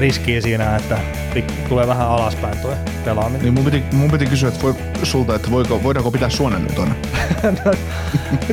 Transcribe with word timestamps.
riskiä 0.00 0.40
siinä, 0.40 0.76
että 0.76 1.00
tulee 1.68 1.86
vähän 1.86 2.08
alaspäin 2.08 2.58
tuo 2.58 2.74
pelaaminen? 3.04 3.42
Niin 3.42 3.54
mun 3.54 3.64
piti, 3.64 3.82
mun 3.92 4.10
piti 4.10 4.26
kysyä 4.26 4.48
että 4.48 4.62
voi, 4.62 4.74
sulta, 5.02 5.34
että 5.34 5.50
voiko, 5.50 5.82
voidaanko 5.82 6.10
pitää 6.10 6.30
suonen 6.30 6.62
nyt 6.62 6.78
on? 6.78 6.88
no, 7.64 7.72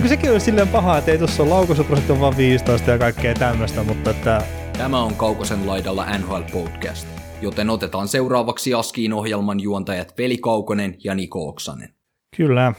sekin 0.07 0.31
on 0.31 0.41
silleen 0.41 0.67
paha, 0.67 0.97
että 0.97 1.11
ei 1.11 1.17
tuossa 1.17 1.43
ole 1.43 1.49
laukaisuprosentti 1.49 2.13
on 2.13 2.19
vaan 2.19 2.37
15 2.37 2.91
ja 2.91 2.97
kaikkea 2.97 3.33
tämmöistä, 3.33 3.83
mutta 3.83 4.09
että... 4.09 4.41
Tämä 4.77 5.01
on 5.01 5.15
Kaukosen 5.15 5.67
laidalla 5.67 6.17
NHL 6.17 6.41
Podcast, 6.51 7.07
joten 7.41 7.69
otetaan 7.69 8.07
seuraavaksi 8.07 8.73
Askiin 8.73 9.13
ohjelman 9.13 9.59
juontajat 9.59 10.17
Veli 10.17 10.37
Kaukonen 10.37 10.95
ja 11.03 11.15
Niko 11.15 11.47
Oksanen. 11.47 11.89
Kyllä. 12.37 12.73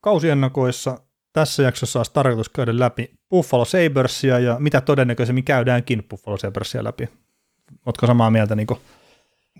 Kausiennakoissa 0.00 0.98
tässä 1.32 1.62
jaksossa 1.62 1.98
olisi 1.98 2.12
tarkoitus 2.12 2.48
käydä 2.48 2.78
läpi 2.78 3.10
Buffalo 3.30 3.64
Sabersia 3.64 4.38
ja 4.38 4.56
mitä 4.58 4.80
todennäköisemmin 4.80 5.44
käydäänkin 5.44 6.04
Buffalo 6.10 6.36
Sabersia 6.36 6.84
läpi. 6.84 7.08
Oletko 7.86 8.06
samaa 8.06 8.30
mieltä, 8.30 8.56
Niko? 8.56 8.80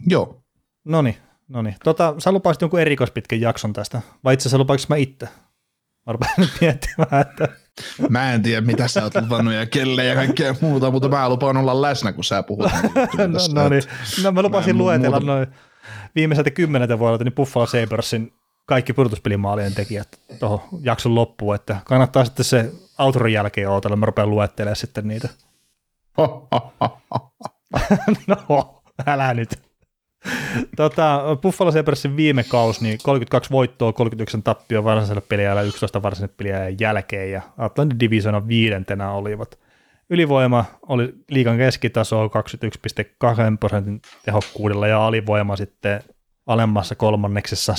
Joo. 0.06 0.42
No 0.84 1.02
niin, 1.02 1.16
no 1.48 1.62
niin. 1.62 1.76
Tota, 1.84 2.14
sä 2.18 2.32
lupasit 2.32 2.60
jonkun 2.60 2.80
erikoispitkän 2.80 3.40
jakson 3.40 3.72
tästä, 3.72 4.02
vai 4.24 4.34
itse 4.34 4.42
asiassa 4.42 4.58
lupaiko 4.58 4.82
mä 4.88 4.96
itse? 4.96 5.28
Mä 6.06 6.12
rupean 6.12 6.34
nyt 6.38 6.50
miettimään, 6.60 7.20
että... 7.20 7.48
Mä 8.08 8.32
en 8.32 8.42
tiedä, 8.42 8.60
mitä 8.60 8.88
sä 8.88 9.02
oot 9.02 9.14
luvannut 9.14 9.54
ja 9.54 9.66
kelle 9.66 10.04
ja 10.04 10.14
kaikkea 10.14 10.54
muuta, 10.60 10.90
mutta 10.90 11.08
mä 11.08 11.28
lupaan 11.28 11.56
olla 11.56 11.82
läsnä, 11.82 12.12
kun 12.12 12.24
sä 12.24 12.42
puhut. 12.42 12.66
no, 13.18 13.62
no 13.62 13.68
niin, 13.68 13.82
no 14.22 14.32
mä 14.32 14.42
lupasin 14.42 14.76
mä 14.76 14.82
luetella 14.82 15.20
muuta. 15.20 15.32
noin 15.32 15.46
viimeiseltä 16.14 16.50
kymmeneltä 16.50 16.98
vuodelta 16.98 17.24
niin 17.24 17.34
Buffalo 17.34 17.66
Sabersin 17.66 18.32
kaikki 18.66 18.92
pudotuspelimaalien 18.92 19.74
tekijät 19.74 20.20
tuohon 20.38 20.60
jakson 20.80 21.14
loppuun, 21.14 21.54
että 21.54 21.76
kannattaa 21.84 22.24
sitten 22.24 22.44
se 22.44 22.72
autorin 22.98 23.34
jälkeen 23.34 23.70
odotella, 23.70 23.96
mä 23.96 24.06
rupean 24.06 24.30
luettelemaan 24.30 24.76
sitten 24.76 25.08
niitä. 25.08 25.28
no, 28.26 28.82
älä 29.06 29.34
nyt. 29.34 29.68
tota, 30.76 31.20
Buffalo 31.42 31.72
Sabersin 31.72 32.16
viime 32.16 32.44
kausi, 32.44 32.82
niin 32.84 32.98
32 33.02 33.50
voittoa, 33.50 33.92
39 33.92 34.42
tappioa 34.42 34.84
varsinaisella 34.84 35.26
peliajalla, 35.28 35.62
11 35.62 36.02
varsinaisella 36.02 36.36
peliajan 36.36 36.76
jälkeen, 36.80 37.32
ja 37.32 37.42
Atlantin 37.58 38.00
Divisiona 38.00 38.48
viidentenä 38.48 39.10
olivat. 39.10 39.58
Ylivoima 40.10 40.64
oli 40.88 41.14
liikan 41.30 41.56
keskitaso 41.56 42.26
21,2 42.26 42.30
prosentin 43.60 44.00
tehokkuudella, 44.24 44.86
ja 44.86 45.06
alivoima 45.06 45.56
sitten 45.56 46.02
alemmassa 46.46 46.94
kolmanneksessa 46.94 47.74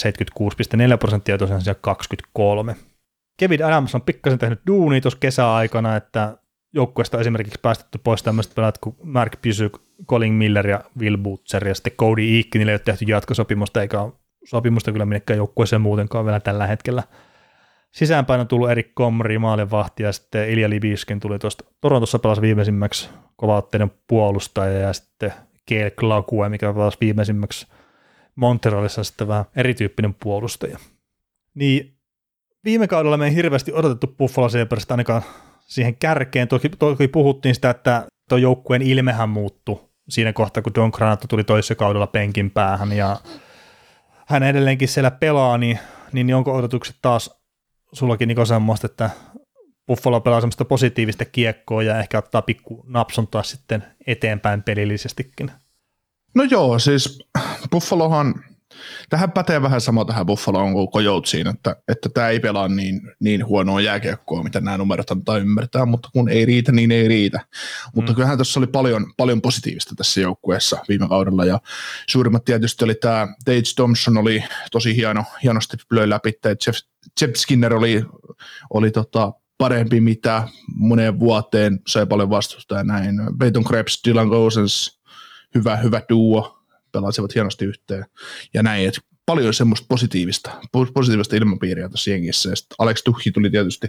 76,4 0.93 0.97
prosenttia, 0.97 1.37
tosiaan 1.37 1.61
siellä 1.61 1.79
23. 1.81 2.75
Kevin 3.39 3.65
Adams 3.65 3.95
on 3.95 4.01
pikkasen 4.01 4.39
tehnyt 4.39 4.61
duuni 4.67 5.01
tuossa 5.01 5.19
kesäaikana, 5.19 5.95
että 5.95 6.37
joukkueesta 6.73 7.19
esimerkiksi 7.19 7.59
päästetty 7.61 7.97
pois 8.03 8.23
tämmöiset 8.23 8.55
pelaat 8.55 8.77
kuin 8.77 8.95
Mark 9.03 9.41
Pysyk, 9.41 9.79
Colin 10.05 10.33
Miller 10.33 10.67
ja 10.67 10.83
Will 10.99 11.17
Butcher 11.17 11.67
ja 11.67 11.75
sitten 11.75 11.93
Cody 11.93 12.37
Eakin, 12.37 12.69
ei 12.69 12.73
ole 12.73 12.79
tehty 12.79 13.05
jatkosopimusta 13.05 13.81
eikä 13.81 13.97
sopimusta 14.45 14.91
kyllä 14.91 15.05
minnekään 15.05 15.37
joukkueeseen 15.37 15.81
muutenkaan 15.81 16.25
vielä 16.25 16.39
tällä 16.39 16.67
hetkellä. 16.67 17.03
Sisäänpäin 17.91 18.41
on 18.41 18.47
tullut 18.47 18.71
Erik 18.71 18.91
Komri, 18.93 19.39
maalevahti 19.39 20.03
ja 20.03 20.11
sitten 20.11 20.49
Ilja 20.49 20.69
Libiskin 20.69 21.19
tuli 21.19 21.39
tuosta 21.39 21.63
Torontossa 21.81 22.19
pelasi 22.19 22.41
viimeisimmäksi 22.41 23.09
kovaotteinen 23.35 23.91
puolustaja 24.07 24.79
ja 24.79 24.93
sitten 24.93 25.33
Keel 25.65 25.91
Klakue, 25.99 26.49
mikä 26.49 26.73
pelasi 26.73 26.97
viimeisimmäksi 27.01 27.67
Montrealissa 28.35 29.03
sitten 29.03 29.27
vähän 29.27 29.45
erityyppinen 29.55 30.15
puolustaja. 30.23 30.77
Niin 31.53 31.97
viime 32.65 32.87
kaudella 32.87 33.17
me 33.17 33.25
ei 33.25 33.35
hirveästi 33.35 33.73
odotettu 33.73 34.07
Buffalo 34.07 34.49
Sabresista 34.49 34.93
ainakaan 34.93 35.21
siihen 35.69 35.95
kärkeen. 35.95 36.47
Toki, 36.47 36.69
toki 36.69 37.07
puhuttiin 37.07 37.55
sitä, 37.55 37.69
että 37.69 38.05
tuo 38.29 38.37
joukkueen 38.37 38.81
ilmehän 38.81 39.29
muuttui 39.29 39.89
siinä 40.09 40.33
kohtaa, 40.33 40.63
kun 40.63 40.75
Don 40.75 40.91
Granato 40.93 41.27
tuli 41.27 41.43
toisessa 41.43 41.75
kaudella 41.75 42.07
penkin 42.07 42.51
päähän 42.51 42.91
ja 42.91 43.17
hän 44.27 44.43
edelleenkin 44.43 44.87
siellä 44.87 45.11
pelaa, 45.11 45.57
niin, 45.57 45.79
niin 46.13 46.35
onko 46.35 46.55
odotukset 46.55 46.95
taas 47.01 47.39
sullakin 47.93 48.27
Niko 48.27 48.45
semmoista, 48.45 48.85
että 48.85 49.09
Buffalo 49.87 50.21
pelaa 50.21 50.41
semmoista 50.41 50.65
positiivista 50.65 51.25
kiekkoa 51.25 51.83
ja 51.83 51.99
ehkä 51.99 52.17
ottaa 52.17 52.41
pikku 52.41 52.85
napsontaa 52.87 53.43
sitten 53.43 53.83
eteenpäin 54.07 54.63
pelillisestikin? 54.63 55.51
No 56.35 56.43
joo, 56.43 56.79
siis 56.79 57.19
Buffalohan– 57.71 58.33
Tähän 59.09 59.31
pätee 59.31 59.61
vähän 59.61 59.81
sama 59.81 60.05
tähän 60.05 60.25
Buffaloon 60.25 60.73
kuin 60.73 60.91
Coyotesiin, 60.91 61.47
että, 61.47 61.75
että 61.87 62.09
tämä 62.09 62.29
ei 62.29 62.39
pelaa 62.39 62.67
niin, 62.67 63.01
niin 63.19 63.45
huonoa 63.45 63.81
jääkiekkoa, 63.81 64.43
mitä 64.43 64.61
nämä 64.61 64.77
numerot 64.77 65.11
antaa 65.11 65.37
ymmärtää, 65.37 65.85
mutta 65.85 66.09
kun 66.13 66.29
ei 66.29 66.45
riitä, 66.45 66.71
niin 66.71 66.91
ei 66.91 67.07
riitä. 67.07 67.39
Mutta 67.95 68.11
mm. 68.11 68.15
kyllähän 68.15 68.37
tässä 68.37 68.59
oli 68.59 68.67
paljon, 68.67 69.13
paljon 69.17 69.41
positiivista 69.41 69.95
tässä 69.95 70.21
joukkueessa 70.21 70.77
viime 70.89 71.07
kaudella, 71.07 71.45
ja 71.45 71.59
suurimmat 72.09 72.45
tietysti 72.45 72.85
oli 72.85 72.95
tämä 72.95 73.27
Tage 73.45 73.61
Thompson 73.75 74.17
oli 74.17 74.43
tosi 74.71 74.95
hieno, 74.95 75.23
hienosti 75.43 75.77
löi 75.91 76.09
läpi, 76.09 76.33
Jeff, 76.67 76.79
Jeff 77.21 77.35
Skinner 77.35 77.73
oli, 77.73 78.05
oli 78.69 78.91
tota, 78.91 79.33
parempi 79.57 80.01
mitä 80.01 80.47
moneen 80.75 81.19
vuoteen, 81.19 81.79
sai 81.87 82.05
paljon 82.05 82.29
vastusta 82.29 82.75
ja 82.75 82.83
näin. 82.83 83.15
Peyton 83.39 83.63
Krebs, 83.63 84.01
Dylan 84.07 84.27
Gosens, 84.27 84.99
hyvä, 85.55 85.75
hyvä 85.75 86.01
duo, 86.09 86.58
pelasivat 86.91 87.35
hienosti 87.35 87.65
yhteen 87.65 88.05
ja 88.53 88.63
näin, 88.63 88.87
että 88.87 89.01
paljon 89.25 89.53
semmoista 89.53 89.85
positiivista, 89.89 90.51
positiivista 90.93 91.35
ilmapiiriä 91.35 91.89
tässä 91.89 92.11
jengissä. 92.11 92.49
Ja 92.49 92.55
Alex 92.79 93.03
Tuhi 93.03 93.31
tuli 93.31 93.49
tietysti 93.49 93.87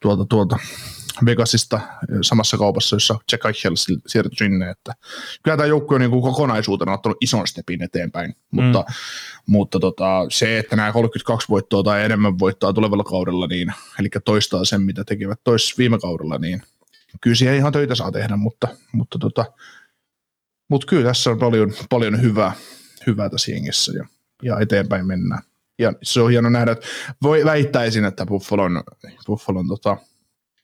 tuolta, 0.00 0.24
tuolta 0.24 0.58
Vegasista 1.24 1.80
samassa 2.22 2.58
kaupassa, 2.58 2.96
jossa 2.96 3.18
Jack 3.32 3.44
Eichel 3.44 3.72
siirtyi 4.06 4.36
sinne. 4.36 4.70
Että 4.70 4.92
kyllä 5.42 5.56
tämä 5.56 5.66
joukkue 5.66 5.94
on 5.94 6.00
niin 6.00 6.10
kokonaisuutena 6.10 6.92
ottanut 6.92 7.18
ison 7.20 7.46
stepin 7.46 7.82
eteenpäin, 7.82 8.34
mutta, 8.50 8.78
mm. 8.78 8.94
mutta 9.46 9.80
tota, 9.80 10.26
se, 10.28 10.58
että 10.58 10.76
nämä 10.76 10.92
32 10.92 11.48
voittoa 11.48 11.82
tai 11.82 12.04
enemmän 12.04 12.38
voittaa 12.38 12.72
tulevalla 12.72 13.04
kaudella, 13.04 13.46
niin, 13.46 13.72
eli 14.00 14.08
toistaa 14.24 14.64
sen, 14.64 14.82
mitä 14.82 15.04
tekevät 15.04 15.40
tois 15.44 15.78
viime 15.78 15.98
kaudella, 15.98 16.38
niin 16.38 16.62
kyllä 17.20 17.36
siihen 17.36 17.56
ihan 17.56 17.72
töitä 17.72 17.94
saa 17.94 18.12
tehdä, 18.12 18.36
mutta, 18.36 18.68
mutta 18.92 19.18
tota, 19.18 19.44
mutta 20.68 20.86
kyllä 20.86 21.04
tässä 21.04 21.30
on 21.30 21.38
paljon, 21.38 21.72
paljon 21.90 22.22
hyvää, 22.22 22.52
hyvää 23.06 23.28
tässä 23.28 23.50
jengissä 23.50 23.92
ja, 23.92 24.06
ja 24.42 24.60
eteenpäin 24.60 25.06
mennään. 25.06 25.42
Ja 25.78 25.92
se 26.02 26.20
on 26.20 26.30
hieno 26.30 26.48
nähdä, 26.48 26.72
että 26.72 26.86
voi 27.22 27.44
väittäisin, 27.44 28.04
että 28.04 28.26
Buffalon, 28.26 28.82
Buffalon 29.26 29.68
tota, 29.68 29.96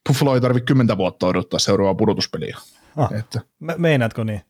Buffalo 0.09 0.35
ei 0.35 0.41
tarvitse 0.41 0.65
kymmentä 0.65 0.97
vuotta 0.97 1.27
odottaa 1.27 1.59
seuraavaa 1.59 1.95
pudotuspeliä. 1.95 2.59
Ah, 2.97 3.13
että, 3.13 3.41
me, 3.61 3.75
meinaatko 3.79 4.25
niin? 4.25 4.41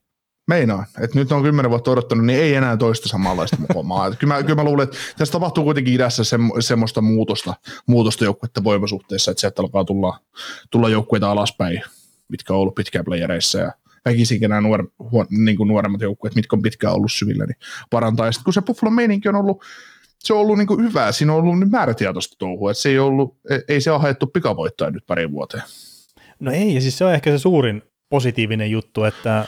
Meinaan, 0.46 0.86
että 1.00 1.18
nyt 1.18 1.32
on 1.32 1.42
kymmenen 1.42 1.70
vuotta 1.70 1.90
odottanut, 1.90 2.26
niin 2.26 2.40
ei 2.40 2.54
enää 2.54 2.76
toista 2.76 3.08
samanlaista 3.08 3.56
mukomaa. 3.60 4.14
kyllä, 4.14 4.34
mä, 4.34 4.42
kyllä 4.42 4.54
mä 4.54 4.64
luulen, 4.64 4.84
että 4.84 4.96
tässä 5.18 5.32
tapahtuu 5.32 5.64
kuitenkin 5.64 5.94
idässä 5.94 6.24
se, 6.24 6.36
semmoista 6.60 7.00
muutosta, 7.00 7.54
muutosta 7.86 8.24
joukkuetta 8.24 8.64
voimasuhteessa, 8.64 9.30
että 9.30 9.40
sieltä 9.40 9.62
alkaa 9.62 9.84
tulla, 9.84 10.18
tulla 10.70 10.88
joukkueita 10.88 11.30
alaspäin, 11.30 11.82
mitkä 12.28 12.52
on 12.52 12.58
ollut 12.58 12.74
pitkään 12.74 13.04
playereissa 13.04 13.58
ja 13.58 13.72
väkisinkin 14.04 14.50
nämä 14.50 14.60
nuor, 14.60 14.90
huon, 14.98 15.26
niin 15.30 15.56
kuin 15.56 15.68
nuoremmat 15.68 16.00
joukkueet, 16.00 16.34
mitkä 16.34 16.56
on 16.56 16.62
pitkään 16.62 16.94
ollut 16.94 17.12
syvillä, 17.12 17.46
niin 17.46 17.56
parantaa. 17.90 18.26
Ja 18.26 18.32
sitten 18.32 18.44
kun 18.44 18.52
se 18.52 18.62
Buffalon 18.62 18.94
meininki 18.94 19.28
on 19.28 19.36
ollut, 19.36 19.64
se 20.18 20.32
on 20.32 20.40
ollut 20.40 20.58
niin 20.58 20.66
kuin 20.66 20.84
hyvää, 20.84 21.12
siinä 21.12 21.32
on 21.32 21.38
ollut 21.38 21.58
nyt 21.58 21.70
määrätietoista 21.70 22.36
touhua, 22.38 22.70
että 22.70 22.82
se 22.82 22.88
ei, 22.88 22.98
ollut, 22.98 23.38
ei 23.68 23.80
se 23.80 23.90
ole 23.90 24.00
haettu 24.00 24.26
pikavoittoa 24.26 24.90
nyt 24.90 25.06
pari 25.06 25.30
vuoteen. 25.30 25.62
No 26.40 26.50
ei, 26.50 26.74
ja 26.74 26.80
siis 26.80 26.98
se 26.98 27.04
on 27.04 27.14
ehkä 27.14 27.30
se 27.30 27.38
suurin 27.38 27.82
positiivinen 28.08 28.70
juttu, 28.70 29.04
että 29.04 29.44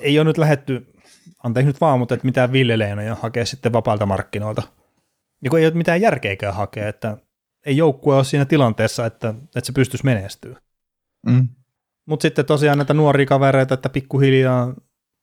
ei 0.00 0.18
ole 0.18 0.24
nyt 0.24 0.38
lähetty, 0.38 0.86
anteeksi 1.44 1.66
nyt 1.66 1.80
vaan, 1.80 1.98
mutta 1.98 2.14
että 2.14 2.26
mitään 2.26 2.52
villeleinoja 2.52 3.14
hakea 3.14 3.46
sitten 3.46 3.72
vapaalta 3.72 4.06
markkinoilta. 4.06 4.62
Ja 5.44 5.50
kun 5.50 5.58
ei 5.58 5.66
ole 5.66 5.74
mitään 5.74 6.00
järkeäkään 6.00 6.54
hakea, 6.54 6.88
että 6.88 7.16
ei 7.66 7.76
joukkue 7.76 8.16
ole 8.16 8.24
siinä 8.24 8.44
tilanteessa, 8.44 9.06
että, 9.06 9.28
että 9.28 9.66
se 9.66 9.72
pystyisi 9.72 10.04
menestyä. 10.04 10.60
Mm. 11.26 11.48
Mutta 12.12 12.22
sitten 12.22 12.46
tosiaan 12.46 12.78
näitä 12.78 12.94
nuoria 12.94 13.26
kavereita, 13.26 13.74
että 13.74 13.88
pikkuhiljaa 13.88 14.74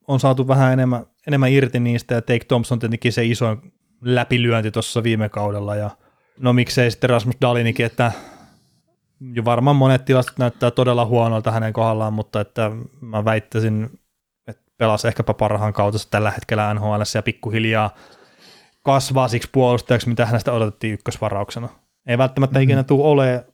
on 0.07 0.19
saatu 0.19 0.47
vähän 0.47 0.73
enemmän, 0.73 1.05
enemmän 1.27 1.51
irti 1.51 1.79
niistä, 1.79 2.15
ja 2.15 2.21
Take 2.21 2.45
Thompson 2.47 2.79
tietenkin 2.79 3.13
se 3.13 3.25
iso 3.25 3.57
läpilyönti 4.01 4.71
tuossa 4.71 5.03
viime 5.03 5.29
kaudella, 5.29 5.75
ja 5.75 5.89
no 6.39 6.53
miksei 6.53 6.91
sitten 6.91 7.09
Rasmus 7.09 7.35
Dalinikin, 7.41 7.85
että 7.85 8.11
jo 9.33 9.45
varmaan 9.45 9.75
monet 9.75 10.05
tilastot 10.05 10.37
näyttää 10.37 10.71
todella 10.71 11.05
huonolta 11.05 11.51
hänen 11.51 11.73
kohdallaan, 11.73 12.13
mutta 12.13 12.41
että 12.41 12.71
mä 13.01 13.25
väittäisin, 13.25 13.89
että 14.47 14.71
pelasi 14.77 15.07
ehkäpä 15.07 15.33
parhaan 15.33 15.73
kautta 15.73 15.99
tällä 16.11 16.31
hetkellä 16.31 16.73
NHL 16.73 17.01
ja 17.15 17.23
pikkuhiljaa 17.23 17.95
kasvaa 18.83 19.27
siksi 19.27 19.49
puolustajaksi, 19.51 20.09
mitä 20.09 20.25
hänestä 20.25 20.53
odotettiin 20.53 20.93
ykkösvarauksena. 20.93 21.69
Ei 22.07 22.17
välttämättä 22.17 22.53
mm-hmm. 22.53 22.63
ikinä 22.63 22.83
tule 22.83 23.07
ole 23.07 23.45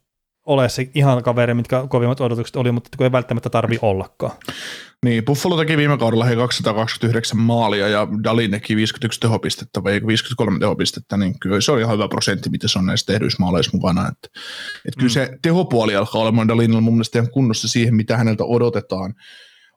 ole 0.45 0.69
se 0.69 0.89
ihan 0.95 1.23
kaveri, 1.23 1.53
mitkä 1.53 1.85
kovimmat 1.89 2.21
odotukset 2.21 2.55
oli, 2.55 2.71
mutta 2.71 2.89
kun 2.97 3.03
ei 3.03 3.11
välttämättä 3.11 3.49
tarvi 3.49 3.79
ollakaan. 3.81 4.31
Niin, 5.05 5.25
Buffalo 5.25 5.57
teki 5.57 5.77
viime 5.77 5.97
kaudella 5.97 6.25
he 6.25 6.35
229 6.35 7.39
maalia 7.39 7.87
ja 7.87 8.07
Dalin 8.23 8.51
teki 8.51 8.75
51 8.75 9.19
tehopistettä 9.19 9.83
vai 9.83 10.01
53 10.07 10.59
tehopistettä, 10.59 11.17
niin 11.17 11.39
kyllä 11.39 11.61
se 11.61 11.71
on 11.71 11.79
ihan 11.79 11.93
hyvä 11.93 12.07
prosentti, 12.07 12.49
mitä 12.49 12.67
se 12.67 12.79
on 12.79 12.85
näissä 12.85 13.05
tehdyissä 13.05 13.37
maaleissa 13.39 13.71
mukana. 13.73 14.01
Että, 14.01 14.39
että 14.85 14.97
kyllä 14.97 15.09
mm. 15.09 15.13
se 15.13 15.37
tehopuoli 15.41 15.95
alkaa 15.95 16.21
olemaan 16.21 16.47
Dalinilla 16.47 16.81
mun 16.81 16.93
mielestä 16.93 17.19
ihan 17.19 17.31
kunnossa 17.31 17.67
siihen, 17.67 17.95
mitä 17.95 18.17
häneltä 18.17 18.43
odotetaan 18.43 19.13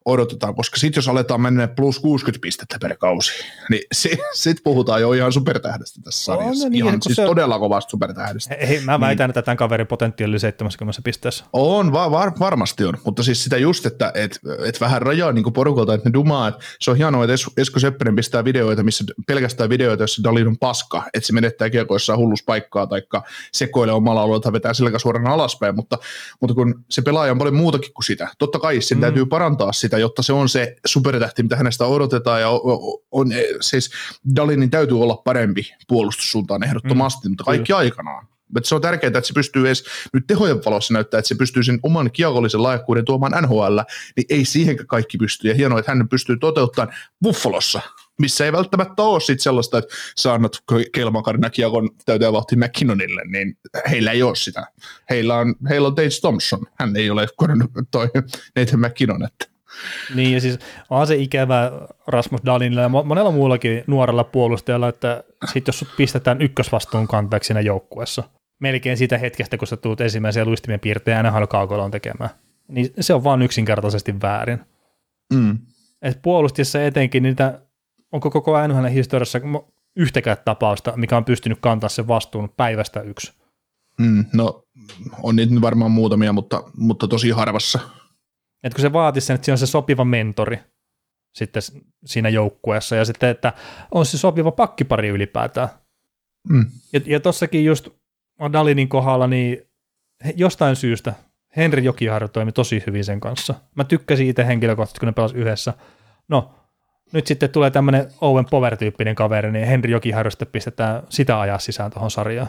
odotetaan, 0.05 0.55
koska 0.55 0.77
sitten 0.77 0.99
jos 0.99 1.09
aletaan 1.09 1.41
mennä 1.41 1.69
plus 1.69 1.99
60 1.99 2.43
pistettä 2.43 2.77
per 2.81 2.97
kausi, 2.97 3.33
niin 3.71 3.83
sitten 3.93 4.27
sit 4.35 4.59
puhutaan 4.65 5.01
jo 5.01 5.13
ihan 5.13 5.33
supertähdestä 5.33 6.01
tässä 6.05 6.25
sarjassa. 6.25 6.65
No, 6.65 6.71
niin, 6.71 6.87
ihan 6.87 7.03
siis 7.03 7.17
se... 7.17 7.25
todella 7.25 7.59
kovasta 7.59 7.91
supertähdestä. 7.91 8.57
Hei, 8.67 8.81
mä 8.81 9.01
väitän, 9.01 9.25
niin. 9.25 9.31
että 9.31 9.43
tämän 9.43 9.57
kaverin 9.57 9.87
potentiaali 9.87 10.33
oli 10.33 10.41
70 10.41 11.03
pisteessä. 11.05 11.45
On, 11.53 11.93
va- 11.93 12.11
var- 12.11 12.39
varmasti 12.39 12.85
on, 12.85 12.95
mutta 13.05 13.23
siis 13.23 13.45
sitä 13.45 13.57
just, 13.57 13.87
että 13.87 14.13
et, 14.15 14.41
et 14.65 14.81
vähän 14.81 15.03
rajaa 15.03 15.33
niin 15.33 15.53
porukalta, 15.53 15.95
että 15.95 16.09
ne 16.09 16.13
dumaa, 16.13 16.49
että 16.49 16.61
se 16.81 16.91
on 16.91 16.97
hienoa, 16.97 17.25
että 17.25 17.35
Esko 17.57 17.81
Seppänen 17.81 18.17
pistää 18.17 18.45
videoita, 18.45 18.83
missä 18.83 19.05
pelkästään 19.27 19.71
videoita, 19.71 20.03
jossa 20.03 20.23
Dalin 20.25 20.49
on 20.49 20.59
paska, 20.59 21.03
että 21.15 21.27
se 21.27 21.33
menettää 21.33 21.71
kiekoissa 21.71 22.17
hulluspaikkaa 22.17 22.87
tai 22.87 23.03
sekoilee 23.53 23.95
omalla 23.95 24.23
alueella 24.23 24.41
tai 24.41 24.53
vetää 24.53 24.73
suorana 24.99 25.33
alaspäin, 25.33 25.75
mutta, 25.75 25.99
mutta 26.41 26.55
kun 26.55 26.85
se 26.91 27.03
pelaaja 27.03 27.33
on 27.33 27.39
paljon 27.39 27.55
muutakin 27.55 27.93
kuin 27.95 28.05
sitä, 28.05 28.29
totta 28.39 28.59
kai 28.59 28.81
sen 28.81 28.99
mm. 28.99 29.01
täytyy 29.01 29.27
parantaa 29.27 29.73
sitä, 29.73 29.88
jotta 29.97 30.23
se 30.23 30.33
on 30.33 30.49
se 30.49 30.77
supertähti, 30.87 31.43
mitä 31.43 31.57
hänestä 31.57 31.87
odotetaan, 31.87 32.41
ja 32.41 32.51
on, 32.51 32.61
on, 33.11 33.29
siis 33.61 33.91
Dalinin 34.37 34.71
täytyy 34.71 35.03
olla 35.03 35.17
parempi 35.17 35.75
puolustussuuntaan 35.89 36.65
ehdottomasti, 36.65 37.29
mm, 37.29 37.31
mutta 37.31 37.45
kaikki 37.45 37.67
kyllä. 37.67 37.79
aikanaan. 37.79 38.27
Mutta 38.55 38.69
se 38.69 38.75
on 38.75 38.81
tärkeää, 38.81 39.09
että 39.09 39.21
se 39.21 39.33
pystyy 39.35 39.67
edes 39.67 39.85
nyt 40.13 40.27
tehojen 40.27 40.65
valossa 40.65 40.95
näyttää, 40.95 41.19
että 41.19 41.29
se 41.29 41.35
pystyy 41.35 41.63
sen 41.63 41.81
oman 41.83 42.11
kiekollisen 42.13 42.63
lahjakkuuden 42.63 43.05
tuomaan 43.05 43.43
NHL, 43.43 43.79
niin 44.17 44.27
ei 44.29 44.45
siihen 44.45 44.87
kaikki 44.87 45.19
pysty. 45.19 45.49
Ja 45.49 45.55
hienoa, 45.55 45.79
että 45.79 45.93
hän 45.93 46.09
pystyy 46.09 46.37
toteuttamaan 46.37 46.97
Buffalossa, 47.23 47.81
missä 48.19 48.45
ei 48.45 48.53
välttämättä 48.53 49.03
ole 49.03 49.21
sit 49.21 49.41
sellaista, 49.41 49.79
että 49.79 49.95
sä 50.19 50.33
annat 50.33 50.53
kelmakarina 50.93 51.51
kiekon 51.51 51.91
täyteen 52.07 52.33
vauhti 52.33 52.57
McKinnonille, 52.57 53.23
niin 53.25 53.59
heillä 53.91 54.13
ei 54.13 54.23
ole 54.23 54.37
sitä. 54.37 54.67
Heillä 55.11 55.37
on, 55.37 55.55
heillä 55.69 55.89
on 55.89 55.95
Tate 55.95 56.09
Thompson, 56.21 56.67
hän 56.79 56.97
ei 56.97 57.11
ole 57.11 57.27
toi 57.91 58.11
Nathan 58.57 58.81
McKinnon, 58.81 59.25
että 59.25 59.58
niin, 60.15 60.33
ja 60.33 60.41
siis 60.41 60.59
on 60.91 61.07
se 61.07 61.17
ikävä 61.17 61.73
Rasmus 62.07 62.41
Dalinilla 62.47 62.83
ja 62.83 62.89
monella 62.89 63.31
muullakin 63.31 63.85
nuorella 63.87 64.25
puolustajalla, 64.25 64.89
että 64.89 65.25
sit 65.53 65.67
jos 65.67 65.79
sut 65.79 65.89
pistetään 65.97 66.43
ykkösvastuun 66.43 67.09
kantajaksi 67.09 67.47
siinä 67.47 67.61
joukkueessa, 67.61 68.23
melkein 68.59 68.97
siitä 68.97 69.19
hetkestä, 69.19 69.59
kun 69.59 69.69
sä 69.69 69.77
tuut 69.77 70.01
ensimmäisiä 70.01 70.45
luistimien 70.45 70.81
piirtejä 70.81 71.23
NHL 71.23 71.45
tekemään, 71.91 72.31
niin 72.69 72.91
se 73.01 73.15
on 73.15 73.25
vaan 73.25 73.43
yksinkertaisesti 73.43 74.21
väärin. 74.23 74.61
Mm. 75.35 75.59
Et 76.03 76.23
puolustissa 76.23 76.83
etenkin 76.83 77.23
niitä, 77.23 77.61
onko 78.13 78.31
koko 78.31 78.67
NHL 78.67 78.87
historiassa 78.87 79.41
yhtäkään 79.97 80.37
tapausta, 80.45 80.93
mikä 80.97 81.17
on 81.17 81.25
pystynyt 81.25 81.59
kantaa 81.61 81.89
sen 81.89 82.09
vastuun 82.09 82.53
päivästä 82.57 83.01
yksi? 83.01 83.33
Mm, 83.99 84.25
no 84.33 84.65
on 85.23 85.37
niitä 85.37 85.61
varmaan 85.61 85.91
muutamia, 85.91 86.33
mutta, 86.33 86.63
mutta 86.77 87.09
tosi 87.09 87.31
harvassa. 87.31 87.79
Että 88.63 88.77
kun 88.77 88.83
se 88.83 88.93
vaatisi 88.93 89.27
sen, 89.27 89.35
että 89.35 89.45
siinä 89.45 89.55
on 89.55 89.59
se 89.59 89.67
sopiva 89.67 90.05
mentori 90.05 90.59
sitten 91.35 91.63
siinä 92.05 92.29
joukkueessa 92.29 92.97
ja 92.97 93.05
sitten, 93.05 93.29
että 93.29 93.53
on 93.91 94.07
se 94.07 94.19
sopiva 94.19 94.53
pakkipari 94.53 95.09
ylipäätään. 95.09 95.69
Mm. 96.49 96.67
Ja, 96.93 97.01
ja 97.05 97.21
tossakin 97.21 97.65
just 97.65 97.89
Dalinin 98.53 98.89
kohdalla, 98.89 99.27
niin 99.27 99.69
jostain 100.37 100.77
syystä 100.77 101.15
Henri 101.57 101.85
Jokiharju 101.85 102.29
toimi 102.29 102.53
tosi 102.53 102.83
hyvin 102.87 103.05
sen 103.05 103.21
kanssa. 103.21 103.55
Mä 103.75 103.85
tykkäsin 103.85 104.27
itse 104.27 104.47
henkilökohtaisesti, 104.47 105.01
kun 105.01 105.07
ne 105.07 105.13
pelasivat 105.13 105.41
yhdessä. 105.41 105.75
No, 106.29 106.55
nyt 107.13 107.27
sitten 107.27 107.51
tulee 107.51 107.71
tämmöinen 107.71 108.11
Owen 108.21 108.45
Power-tyyppinen 108.51 109.15
kaveri, 109.15 109.53
niin 109.53 109.67
Henri 109.67 109.93
Jokiharju 109.93 110.31
sitten 110.31 110.49
pistetään 110.49 111.03
sitä 111.09 111.41
ajaa 111.41 111.59
sisään 111.59 111.91
tuohon 111.91 112.11
sarjaan. 112.11 112.49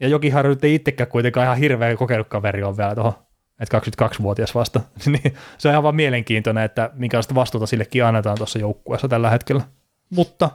Ja 0.00 0.08
Jokiharju 0.08 0.56
ei 0.62 0.74
itsekään 0.74 1.10
kuitenkaan 1.10 1.44
ihan 1.44 1.58
hirveä 1.58 1.96
kokenut 1.96 2.28
kaveri 2.28 2.62
on 2.62 2.76
vielä 2.76 2.94
tuohon 2.94 3.25
että 3.60 3.78
22-vuotias 3.78 4.54
vasta, 4.54 4.80
niin 5.06 5.34
se 5.58 5.68
on 5.68 5.72
ihan 5.72 5.82
vaan 5.82 5.96
mielenkiintoinen, 5.96 6.64
että 6.64 6.90
minkälaista 6.94 7.34
vastuuta 7.34 7.66
sillekin 7.66 8.04
annetaan 8.04 8.36
tuossa 8.36 8.58
joukkueessa 8.58 9.08
tällä 9.08 9.30
hetkellä. 9.30 9.62
Mutta 10.10 10.50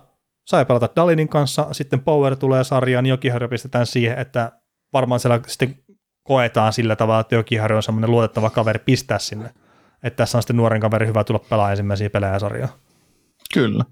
sai 0.45 0.65
pelata 0.65 0.89
Dalinin 0.95 1.29
kanssa, 1.29 1.67
sitten 1.71 1.99
Power 1.99 2.35
tulee 2.35 2.63
sarjaan, 2.63 3.03
niin 3.03 3.09
Jokiharjo 3.09 3.49
pistetään 3.49 3.85
siihen, 3.85 4.17
että 4.17 4.51
varmaan 4.93 5.19
siellä 5.19 5.39
sitten 5.47 5.75
koetaan 6.23 6.73
sillä 6.73 6.95
tavalla, 6.95 7.19
että 7.19 7.35
Jokiharjo 7.35 7.77
on 7.77 7.83
semmoinen 7.83 8.11
luotettava 8.11 8.49
kaveri 8.49 8.79
pistää 8.79 9.19
sinne. 9.19 9.53
Että 10.03 10.17
tässä 10.17 10.37
on 10.37 10.41
sitten 10.41 10.57
nuoren 10.57 10.81
kaveri 10.81 11.07
hyvä 11.07 11.23
tulla 11.23 11.45
pelaamaan 11.49 11.71
ensimmäisiä 11.71 12.09
pelejä 12.09 12.39
sarjaa. 12.39 12.77
Kyllä. 13.53 13.83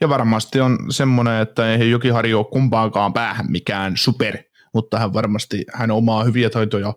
Ja 0.00 0.08
varmasti 0.08 0.60
on 0.60 0.78
semmoinen, 0.90 1.42
että 1.42 1.72
ei 1.72 1.90
Jokiharjo 1.90 2.38
ole 2.38 2.46
kumpaankaan 2.52 3.12
päähän 3.12 3.46
mikään 3.50 3.96
super, 3.96 4.38
mutta 4.74 4.98
hän 4.98 5.12
varmasti, 5.12 5.64
hän 5.74 5.90
omaa 5.90 6.24
hyviä 6.24 6.50
taitoja 6.50 6.94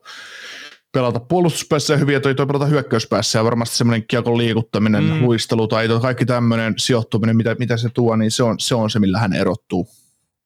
pelata 0.91 1.19
puolustuspäässä 1.19 1.93
ja 1.93 1.97
hyviä 1.97 2.19
toi 2.19 2.35
pelata 2.35 2.65
hyökkäyspäässä 2.65 3.39
ja 3.39 3.43
varmasti 3.43 3.77
semmoinen 3.77 4.07
kiekon 4.07 4.37
liikuttaminen, 4.37 5.03
mm. 5.03 5.21
luistelu 5.21 5.67
tai 5.67 5.87
kaikki 6.01 6.25
tämmöinen 6.25 6.73
sijoittuminen, 6.77 7.37
mitä, 7.37 7.55
mitä 7.59 7.77
se 7.77 7.89
tuo, 7.89 8.15
niin 8.15 8.31
se 8.31 8.43
on, 8.43 8.59
se 8.59 8.75
on 8.75 8.89
se, 8.89 8.99
millä 8.99 9.19
hän 9.19 9.33
erottuu. 9.33 9.87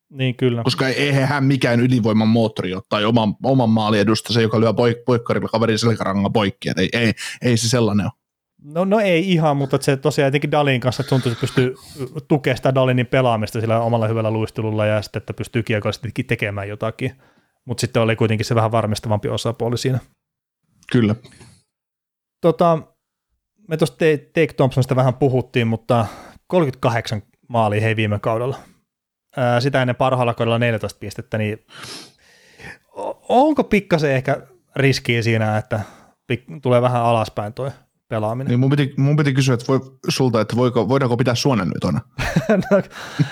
Niin 0.09 0.36
kyllä. 0.36 0.63
Koska 0.63 0.88
eihän 0.88 1.27
hän 1.27 1.44
mikään 1.44 1.80
ydinvoiman 1.80 2.27
moottori 2.27 2.74
ole 2.74 2.81
tai 2.89 3.06
oman, 3.06 3.36
oman 3.44 3.69
maalin 3.69 4.00
edusta 4.00 4.33
se, 4.33 4.42
joka 4.42 4.59
lyö 4.59 4.71
poik- 4.71 5.03
poikkarilla 5.06 5.47
kaverin 5.47 5.80
selkärangan 5.80 6.33
poikki, 6.33 6.69
ei, 6.77 6.89
ei, 6.94 7.13
ei 7.41 7.57
se 7.57 7.69
sellainen 7.69 8.06
ole. 8.06 8.12
No, 8.63 8.86
no 8.86 9.00
ei 9.00 9.31
ihan, 9.31 9.57
mutta 9.57 9.77
se 9.81 9.98
tosiaan 9.98 10.27
jotenkin 10.27 10.51
Dalin 10.51 10.81
kanssa, 10.81 11.01
että 11.01 11.09
tuntuu, 11.09 11.31
että 11.31 11.41
pystyy 11.41 11.75
tukemaan 12.27 12.57
sitä 12.57 12.75
Dalinin 12.75 13.07
pelaamista 13.07 13.62
sillä 13.62 13.80
omalla 13.80 14.07
hyvällä 14.07 14.31
luistelulla 14.31 14.86
ja 14.86 15.01
sitten, 15.01 15.19
että 15.19 15.33
pystyy 15.33 15.63
kiekollisesti 15.63 16.24
tekemään 16.24 16.69
jotakin. 16.69 17.12
Mutta 17.65 17.81
sitten 17.81 18.01
oli 18.01 18.15
kuitenkin 18.15 18.45
se 18.45 18.56
vähän 18.56 18.71
varmistavampi 18.71 19.30
osapuoli 19.30 19.77
siinä. 19.77 20.00
Kyllä. 20.92 21.16
Tota, 22.42 22.78
me 23.68 23.78
tuosta 23.78 23.98
Take 24.34 24.54
Thompsonista 24.58 24.96
vähän 24.96 25.14
puhuttiin, 25.14 25.68
mutta 25.68 26.06
38 26.48 27.22
maalia 27.50 27.82
hei 27.82 27.96
viime 27.96 28.20
kaudella. 28.20 28.60
Ää, 29.38 29.60
sitä 29.60 29.82
ennen 29.82 29.96
parhaalla 29.96 30.34
kaudella 30.34 30.60
14 30.60 31.00
pistettä, 31.00 31.38
niin 31.38 31.66
onko 33.30 33.64
pikkasen 33.64 34.12
ehkä 34.12 34.42
riskiä 34.76 35.22
siinä, 35.22 35.58
että 35.58 35.82
pik- 36.34 36.60
tulee 36.62 36.82
vähän 36.82 37.02
alaspäin 37.02 37.54
tuo 37.54 37.72
pelaaminen? 38.08 38.50
Niin 38.50 38.60
mun, 38.60 38.70
piti, 38.70 38.94
mun 38.98 39.16
piti 39.16 39.34
kysyä 39.34 39.54
että 39.54 39.65
voi, 39.68 39.80
sulta, 40.10 40.42
että 40.42 40.56
voiko, 40.56 40.89
voidaanko 40.89 41.18
pitää 41.18 41.36
suonen 41.36 41.68
nyt 41.68 41.84
on? 41.84 41.94
no, 42.72 42.77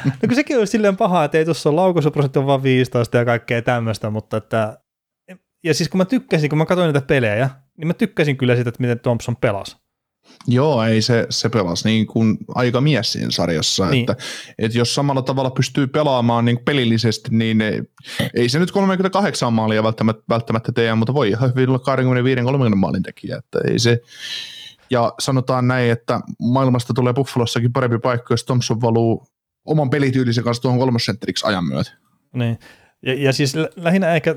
no 0.06 0.28
kun 0.28 0.36
sekin 0.36 0.60
on 0.60 0.68
silleen 0.68 0.98
paha, 0.98 1.24
että 1.24 1.38
ei 1.38 1.46
tuossa 1.46 1.70
ole 1.70 1.76
laukaisuprosentti 1.76 2.40
on 2.40 2.46
vaan 2.46 2.64
15 2.64 3.18
ja 3.18 3.26
kaikkea 3.26 3.62
tämmöistä, 3.62 4.10
mutta 4.10 4.38
että 4.38 4.78
ja 5.64 5.74
siis 5.74 5.90
kun 5.90 5.98
mä 5.98 6.06
tykkäsin, 6.06 6.50
kun 6.50 6.58
mä 6.58 6.66
katsoin 6.66 6.94
niitä 6.94 7.08
pelejä, 7.08 7.50
niin 7.78 7.88
mä 7.88 7.94
tykkäsin 7.94 8.38
kyllä 8.38 8.56
siitä, 8.56 8.70
että 8.70 8.82
miten 8.82 9.00
Thompson 9.00 9.36
pelasi. 9.36 9.78
Joo, 10.48 10.84
ei 10.84 11.02
se, 11.02 11.28
se 11.30 11.50
pelasi 11.50 11.88
niin 11.88 12.08
kuin 12.08 12.38
aika 12.48 12.82
mies 12.82 13.12
siinä 13.12 13.32
sarjassa, 13.32 13.90
niin. 13.90 14.00
että, 14.00 14.24
että 14.58 14.78
jos 14.78 14.96
samalla 14.96 15.22
tavalla 15.22 15.52
pystyy 15.52 15.88
pelaamaan 15.88 16.46
niin 16.46 16.60
pelillisesti, 16.66 17.30
niin 17.32 17.62
ei, 17.62 17.82
ei 18.34 18.50
se 18.50 18.60
nyt 18.60 18.72
38 18.72 19.54
maalia 19.54 19.84
välttämättä, 19.84 20.24
välttämättä 20.30 20.72
tee, 20.72 20.96
mutta 20.96 21.14
voi 21.14 21.30
ihan 21.30 21.50
hyvin 21.50 21.70
olla 21.70 22.72
25-30 22.72 22.76
maalin 22.76 23.04
tekijä, 23.04 23.38
että 23.38 23.60
ei 23.68 23.80
se, 23.80 24.00
ja 24.90 25.14
sanotaan 25.20 25.68
näin, 25.68 25.92
että 25.92 26.20
maailmasta 26.40 26.94
tulee 26.94 27.14
Buffalossakin 27.14 27.74
parempi 27.74 28.00
paikka, 28.00 28.34
jos 28.34 28.44
Thompson 28.44 28.82
valuu 28.82 29.28
oman 29.66 29.90
pelityylisen 29.90 30.44
kanssa 30.44 30.62
tuohon 30.62 30.80
kolmosentteriksi 30.80 31.48
ajan 31.48 31.66
myötä. 31.66 31.92
Niin, 32.34 32.60
ja, 33.06 33.14
ja 33.14 33.34
siis 33.34 33.54
lähinnä 33.76 34.16
ehkä 34.16 34.36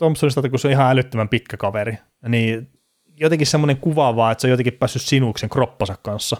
Thompsonista, 0.00 0.48
kun 0.48 0.58
se 0.58 0.68
on 0.68 0.72
ihan 0.72 0.90
älyttömän 0.90 1.28
pitkä 1.28 1.56
kaveri, 1.56 1.98
niin 2.28 2.68
jotenkin 3.16 3.46
semmoinen 3.46 3.76
kuvaavaa, 3.76 4.32
että 4.32 4.42
se 4.42 4.46
on 4.46 4.50
jotenkin 4.50 4.72
päässyt 4.72 5.02
sinuksen 5.02 5.50
kroppansa 5.50 5.96
kanssa. 6.02 6.36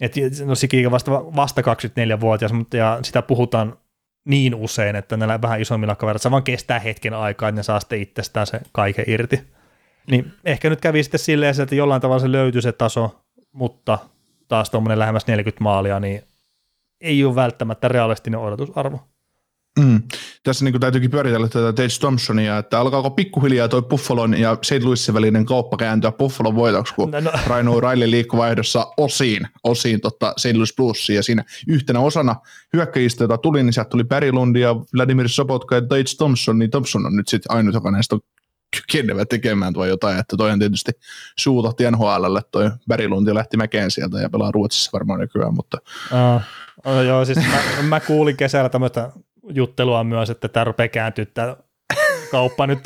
Et, 0.00 0.14
no 0.46 0.54
Sikiikä 0.54 0.90
vasta, 0.90 1.10
vasta 1.12 1.62
24-vuotias, 1.62 2.52
mutta 2.52 2.76
ja 2.76 2.98
sitä 3.02 3.22
puhutaan 3.22 3.78
niin 4.24 4.54
usein, 4.54 4.96
että 4.96 5.16
näillä 5.16 5.42
vähän 5.42 5.60
isommilla 5.60 5.96
kavereilla 5.96 6.22
se 6.22 6.30
vaan 6.30 6.42
kestää 6.42 6.78
hetken 6.78 7.14
aikaa, 7.14 7.48
että 7.48 7.58
ne 7.58 7.62
saa 7.62 7.80
sitten 7.80 8.02
itsestään 8.02 8.46
se 8.46 8.60
kaiken 8.72 9.04
irti. 9.08 9.40
Niin 10.10 10.32
ehkä 10.44 10.70
nyt 10.70 10.80
kävi 10.80 11.02
sitten 11.02 11.20
silleen, 11.20 11.60
että 11.62 11.74
jollain 11.74 12.02
tavalla 12.02 12.20
se 12.20 12.32
löytyy 12.32 12.62
se 12.62 12.72
taso, 12.72 13.20
mutta 13.52 13.98
taas 14.48 14.70
tuommoinen 14.70 14.98
lähemmäs 14.98 15.26
40 15.26 15.64
maalia, 15.64 16.00
niin 16.00 16.22
ei 17.00 17.24
ole 17.24 17.34
välttämättä 17.34 17.88
realistinen 17.88 18.40
odotusarvo. 18.40 19.09
Mm. 19.78 20.02
Tässä 20.42 20.64
niin 20.64 20.80
täytyykin 20.80 21.10
pyöritellä 21.10 21.48
tätä 21.48 21.72
Tate 21.72 21.88
Thompsonia, 22.00 22.58
että 22.58 22.80
alkaako 22.80 23.10
pikkuhiljaa 23.10 23.68
toi 23.68 23.82
Buffalon 23.82 24.40
ja 24.40 24.58
St. 24.62 24.82
Louisin 24.82 25.14
välinen 25.14 25.46
kauppa 25.46 25.76
kääntyä 25.76 26.12
Buffalon 26.12 26.54
voitoksi, 26.54 26.94
kun 26.94 27.10
no, 27.10 27.20
no. 27.20 27.30
Raino 27.46 27.80
Raili 27.80 28.10
liikkuvaihdossa 28.10 28.86
osiin, 28.96 29.48
osiin 29.64 30.00
tota 30.00 30.34
St. 30.36 30.54
Louis 30.54 30.74
Bluesia 30.76 31.16
ja 31.16 31.22
siinä 31.22 31.44
yhtenä 31.68 32.00
osana 32.00 32.36
hyökkäjistä, 32.72 33.24
jota 33.24 33.38
tuli, 33.38 33.62
niin 33.62 33.72
sieltä 33.72 33.90
tuli 33.90 34.32
Lund 34.32 34.56
ja 34.56 34.74
Vladimir 34.74 35.28
Sobotka 35.28 35.74
ja 35.74 35.82
Tate 35.82 36.04
Thompson, 36.16 36.58
niin 36.58 36.70
Thompson 36.70 37.06
on 37.06 37.16
nyt 37.16 37.28
sitten 37.28 37.56
ainut, 37.56 37.74
joka 37.74 37.90
näistä 37.90 38.14
on 38.14 38.20
kykenevä 38.76 39.24
tekemään 39.24 39.72
tuo 39.72 39.84
jotain, 39.84 40.18
että 40.18 40.36
toihan 40.36 40.58
tietysti 40.58 40.92
suutahti 41.38 41.90
NHLlle, 41.90 42.40
toi 42.52 42.70
Berilundi 42.88 43.34
lähti 43.34 43.56
mäkeen 43.56 43.90
sieltä 43.90 44.18
ja 44.18 44.30
pelaa 44.30 44.50
Ruotsissa 44.50 44.90
varmaan 44.92 45.20
nykyään, 45.20 45.54
mutta... 45.54 45.78
Uh, 46.12 46.42
joo, 47.06 47.24
siis 47.24 47.38
mä, 47.38 47.82
mä, 47.82 48.00
kuulin 48.00 48.36
kesällä 48.36 48.68
tämmöistä 48.68 49.10
juttelua 49.54 50.04
myös, 50.04 50.30
että 50.30 50.48
tämä 50.48 50.64
rupeaa 50.64 50.88
kääntyä 50.88 51.26
tämä 51.34 51.56
kauppa 52.30 52.66
nyt 52.66 52.80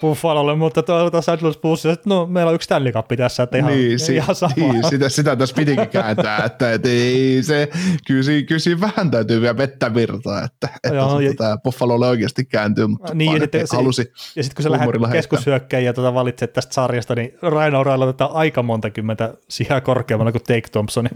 Buffalolle, 0.00 0.56
mutta 0.56 0.82
tuolta 0.82 1.22
St. 1.22 1.42
Louis 1.42 1.58
Blues, 1.58 1.86
että 1.86 2.10
no 2.10 2.26
meillä 2.26 2.48
on 2.48 2.54
yksi 2.54 2.64
Stanley 2.64 2.92
Cup 2.92 3.06
tässä, 3.16 3.42
että 3.42 3.58
ihan, 3.58 3.72
niin, 3.72 3.98
si- 3.98 4.14
ihan 4.14 4.34
sama. 4.34 4.54
Niin, 4.56 4.84
sitä, 4.90 5.08
sitä 5.08 5.36
tässä 5.36 5.54
pitikin 5.54 5.88
kääntää, 5.88 6.44
että, 6.44 6.72
että 6.72 6.88
ei 6.88 7.42
se, 7.42 7.68
kyllä, 8.06 8.22
kyllä 8.48 8.80
vähän 8.80 9.10
täytyy 9.10 9.40
vielä 9.40 9.56
vettä 9.56 9.94
virtaa, 9.94 10.42
että, 10.44 10.68
että 10.84 10.96
Joo, 10.96 11.20
ja, 11.20 11.34
tämä 11.34 11.56
Buffalolle 11.56 12.08
oikeasti 12.08 12.44
kääntyy, 12.44 12.86
mutta 12.86 13.14
niin, 13.14 13.28
vaan, 13.28 13.36
ja, 13.36 13.40
sitten, 13.40 13.66
halusi 13.72 14.12
ja 14.36 14.42
sitten 14.42 14.56
kun 14.56 14.62
sä 14.62 14.70
lähdet 14.70 15.12
keskushyökkäjiä 15.12 15.92
tuota 15.92 16.14
valitset 16.14 16.52
tästä 16.52 16.74
sarjasta, 16.74 17.14
niin 17.14 17.34
Raino 17.42 17.84
Railla 17.84 18.04
otetaan 18.04 18.30
aika 18.32 18.62
monta 18.62 18.90
kymmentä 18.90 19.34
sijaa 19.48 19.80
korkeammalla 19.80 20.32
kuin 20.32 20.42
Take 20.42 20.68
Thompson. 20.72 21.08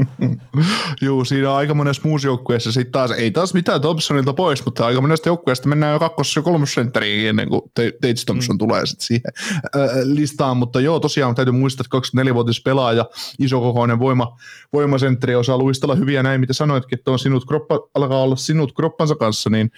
Joo, 1.03 1.25
siinä 1.25 1.51
on 1.51 1.57
aika 1.57 1.75
monessa 1.75 2.03
muussa 2.05 2.29
joukkueessa 2.29 2.73
sitten 2.73 2.93
taas, 2.93 3.11
ei 3.11 3.31
taas 3.31 3.55
mitään 3.55 3.81
Thompsonilta 3.81 4.33
pois, 4.33 4.65
mutta 4.65 4.87
aika 4.87 5.01
monesta 5.01 5.29
joukkueesta 5.29 5.69
mennään 5.69 5.93
jo 5.93 5.99
kakkos- 5.99 6.37
ja 6.37 6.43
kolmosentteriin 6.43 7.29
ennen 7.29 7.49
kuin 7.49 7.62
Tate 7.75 8.15
Thompson 8.27 8.57
mm. 8.57 8.59
tulee 8.59 8.72
tulee 8.73 8.87
sitten 8.87 9.07
siihen 9.07 9.33
äh, 9.76 9.91
listaan, 10.05 10.57
mutta 10.57 10.81
joo, 10.81 11.00
tosiaan 11.00 11.35
täytyy 11.35 11.52
muistaa, 11.52 11.85
että 11.85 12.19
24-vuotias 12.19 12.62
pelaaja, 12.64 13.05
isokokoinen 13.38 13.99
voima, 13.99 14.38
voimasentteri 14.73 15.35
osaa 15.35 15.59
luistella 15.59 15.95
hyviä 15.95 16.23
näin, 16.23 16.41
mitä 16.41 16.52
sanoitkin, 16.52 16.99
että 16.99 17.11
on 17.11 17.19
sinut 17.19 17.45
kroppa, 17.47 17.81
alkaa 17.95 18.23
olla 18.23 18.37
sinut 18.37 18.73
kroppansa 18.73 19.14
kanssa, 19.14 19.50
niin 19.50 19.71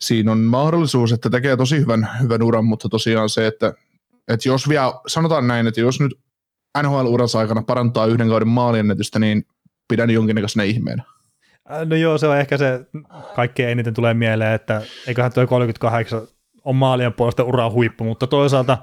siinä 0.00 0.32
on 0.32 0.38
mahdollisuus, 0.38 1.12
että 1.12 1.30
tekee 1.30 1.56
tosi 1.56 1.80
hyvän, 1.80 2.08
hyvän 2.22 2.42
uran, 2.42 2.64
mutta 2.64 2.88
tosiaan 2.88 3.28
se, 3.28 3.46
että, 3.46 3.74
että 4.28 4.48
jos 4.48 4.68
vielä, 4.68 4.92
sanotaan 5.06 5.46
näin, 5.46 5.66
että 5.66 5.80
jos 5.80 6.00
nyt 6.00 6.12
NHL-uransa 6.82 7.38
aikana 7.38 7.62
parantaa 7.62 8.06
yhden 8.06 8.28
kauden 8.28 8.48
maaliennetystä, 8.48 9.18
niin 9.18 9.44
pidän 9.88 10.10
jonkinnäköisenä 10.10 10.64
ihmeenä. 10.64 11.02
No 11.84 11.96
joo, 11.96 12.18
se 12.18 12.26
on 12.26 12.38
ehkä 12.38 12.56
se 12.56 12.80
kaikkein 13.36 13.68
eniten 13.68 13.94
tulee 13.94 14.14
mieleen, 14.14 14.52
että 14.52 14.82
eiköhän 15.06 15.32
tuo 15.32 15.46
38 15.46 16.35
on 16.66 16.76
maalien 16.76 17.12
puolesta 17.12 17.44
uran 17.44 17.72
huippu, 17.72 18.04
mutta 18.04 18.26
toisaalta 18.26 18.78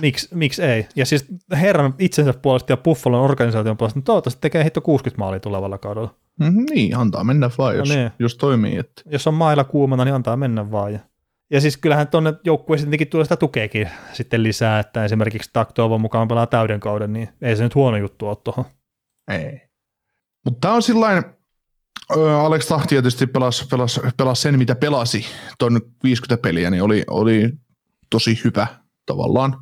miksi, 0.00 0.28
miksi 0.34 0.62
ei? 0.62 0.86
Ja 0.96 1.06
siis 1.06 1.26
herran 1.52 1.94
itsensä 1.98 2.34
puolesta 2.42 2.72
ja 2.72 2.76
Buffalon 2.76 3.20
organisaation 3.20 3.76
puolesta, 3.76 3.98
niin 3.98 4.04
toivottavasti 4.04 4.40
tekee 4.40 4.64
hitto 4.64 4.80
60 4.80 5.18
maalia 5.18 5.40
tulevalla 5.40 5.78
kaudella. 5.78 6.14
Mm-hmm, 6.40 6.64
niin, 6.70 6.96
antaa 6.96 7.24
mennä 7.24 7.50
vaan, 7.58 7.76
jos, 7.76 7.88
no 7.88 7.94
niin. 7.94 8.10
jos 8.18 8.36
toimii. 8.36 8.76
Että. 8.76 9.02
Jos 9.06 9.26
on 9.26 9.34
mailla 9.34 9.64
kuumana, 9.64 10.04
niin 10.04 10.14
antaa 10.14 10.36
mennä 10.36 10.70
vaan. 10.70 10.92
Ja, 10.92 10.98
ja 11.50 11.60
siis 11.60 11.76
kyllähän 11.76 12.08
tuonne 12.08 12.34
joukkueeseen 12.44 12.90
tietenkin 12.90 13.08
tulee 13.08 13.24
sitä 13.24 13.36
tukeekin 13.36 13.90
sitten 14.12 14.42
lisää, 14.42 14.78
että 14.78 15.04
esimerkiksi 15.04 15.50
Taktovan 15.52 16.00
mukaan 16.00 16.28
pelaa 16.28 16.46
täyden 16.46 16.80
kauden, 16.80 17.12
niin 17.12 17.28
ei 17.42 17.56
se 17.56 17.62
nyt 17.64 17.74
huono 17.74 17.96
juttu 17.96 18.28
ole 18.28 18.36
tuohon. 18.44 18.64
Ei. 19.30 19.60
Mutta 20.44 20.60
tämä 20.60 20.74
on 20.74 20.82
sillain, 20.82 21.24
Alex 22.40 22.66
Tahti 22.66 22.88
tietysti 22.88 23.26
pelasi, 23.26 23.66
pelasi, 23.66 24.00
pelasi 24.16 24.42
sen, 24.42 24.58
mitä 24.58 24.74
pelasi 24.74 25.26
tuon 25.58 25.80
50 26.04 26.42
peliä, 26.42 26.70
niin 26.70 26.82
oli, 26.82 27.04
oli 27.10 27.52
tosi 28.10 28.40
hyvä 28.44 28.66
tavallaan. 29.06 29.56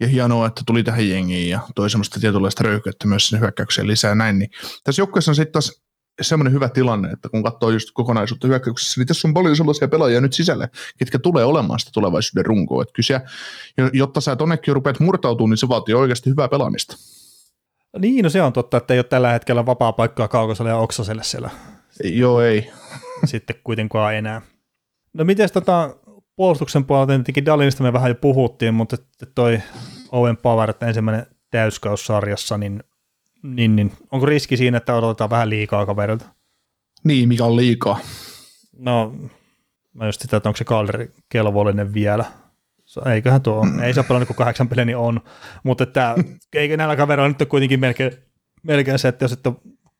Ja 0.00 0.08
hienoa, 0.08 0.46
että 0.46 0.62
tuli 0.66 0.84
tähän 0.84 1.08
jengiin 1.08 1.50
ja 1.50 1.60
toi 1.74 1.90
semmoista 1.90 2.20
tietynlaista 2.20 2.64
röyhkeyttä 2.64 3.06
myös 3.06 3.28
sen 3.28 3.40
hyökkäykseen 3.40 3.86
lisää 3.86 4.14
näin. 4.14 4.38
Niin 4.38 4.50
tässä 4.84 5.00
joukkueessa 5.00 5.30
on 5.30 5.34
sitten 5.34 5.52
taas 5.52 5.82
semmoinen 6.22 6.52
hyvä 6.52 6.68
tilanne, 6.68 7.10
että 7.10 7.28
kun 7.28 7.42
katsoo 7.42 7.70
just 7.70 7.88
kokonaisuutta 7.92 8.46
hyökkäyksessä, 8.46 9.00
niin 9.00 9.06
tässä 9.06 9.28
on 9.28 9.34
paljon 9.34 9.56
sellaisia 9.56 9.88
pelaajia 9.88 10.20
nyt 10.20 10.32
sisälle, 10.32 10.68
ketkä 10.98 11.18
tulee 11.18 11.44
olemaan 11.44 11.78
sitä 11.78 11.90
tulevaisuuden 11.94 12.46
runkoa. 12.46 12.82
Että 12.82 12.92
kyse, 12.92 13.20
jotta 13.92 14.20
sä 14.20 14.36
tonnekin 14.36 14.74
rupeat 14.74 15.00
murtautumaan, 15.00 15.50
niin 15.50 15.58
se 15.58 15.68
vaatii 15.68 15.94
oikeasti 15.94 16.30
hyvää 16.30 16.48
pelaamista. 16.48 16.96
Niin, 17.98 18.22
no 18.22 18.30
se 18.30 18.42
on 18.42 18.52
totta, 18.52 18.76
että 18.76 18.94
ei 18.94 18.98
ole 18.98 19.04
tällä 19.04 19.32
hetkellä 19.32 19.66
vapaa 19.66 19.92
paikkaa 19.92 20.28
Kaukoselle 20.28 20.70
ja 20.70 20.76
Oksaselle 20.76 21.24
siellä. 21.24 21.50
Joo, 22.04 22.40
ei. 22.40 22.70
Sitten 23.24 23.56
kuitenkaan 23.64 24.14
enää. 24.14 24.42
No 25.12 25.24
miten 25.24 25.48
tota, 25.52 25.96
puolustuksen 26.36 26.84
puolelta 26.84 27.12
tietenkin 27.12 27.46
Dalinista 27.46 27.82
me 27.82 27.92
vähän 27.92 28.10
jo 28.10 28.14
puhuttiin, 28.14 28.74
mutta 28.74 28.96
toi 29.34 29.62
Owen 30.12 30.36
Power, 30.36 30.70
että 30.70 30.86
ensimmäinen 30.86 31.26
täyskaus 31.50 32.06
sarjassa, 32.06 32.58
niin, 32.58 32.82
niin, 33.42 33.76
niin 33.76 33.92
onko 34.12 34.26
riski 34.26 34.56
siinä, 34.56 34.76
että 34.76 34.94
odotetaan 34.94 35.30
vähän 35.30 35.50
liikaa 35.50 35.86
kaverilta? 35.86 36.24
Niin, 37.04 37.28
mikä 37.28 37.44
on 37.44 37.56
liikaa? 37.56 37.98
No, 38.78 39.14
mä 39.94 40.06
just 40.06 40.20
sitä, 40.20 40.36
että 40.36 40.48
onko 40.48 40.56
se 40.56 40.64
kalderi 40.64 41.10
kelvollinen 41.28 41.94
vielä 41.94 42.24
eiköhän 43.12 43.42
tuo, 43.42 43.66
ei 43.82 43.94
se 43.94 44.00
ole 44.00 44.06
pelannut 44.06 44.26
kuin 44.26 44.36
kahdeksan 44.36 44.68
peliä, 44.68 44.84
niin 44.84 44.96
on, 44.96 45.20
mutta 45.62 45.84
että, 45.84 46.14
eikö 46.54 46.76
näillä 46.76 46.96
kavereilla 46.96 47.28
nyt 47.28 47.42
ole 47.42 47.48
kuitenkin 47.48 47.80
melkein, 47.80 48.12
melkein 48.62 48.98
se, 48.98 49.08
että 49.08 49.24
jos 49.24 49.32
et 49.32 49.46
ole 49.46 49.56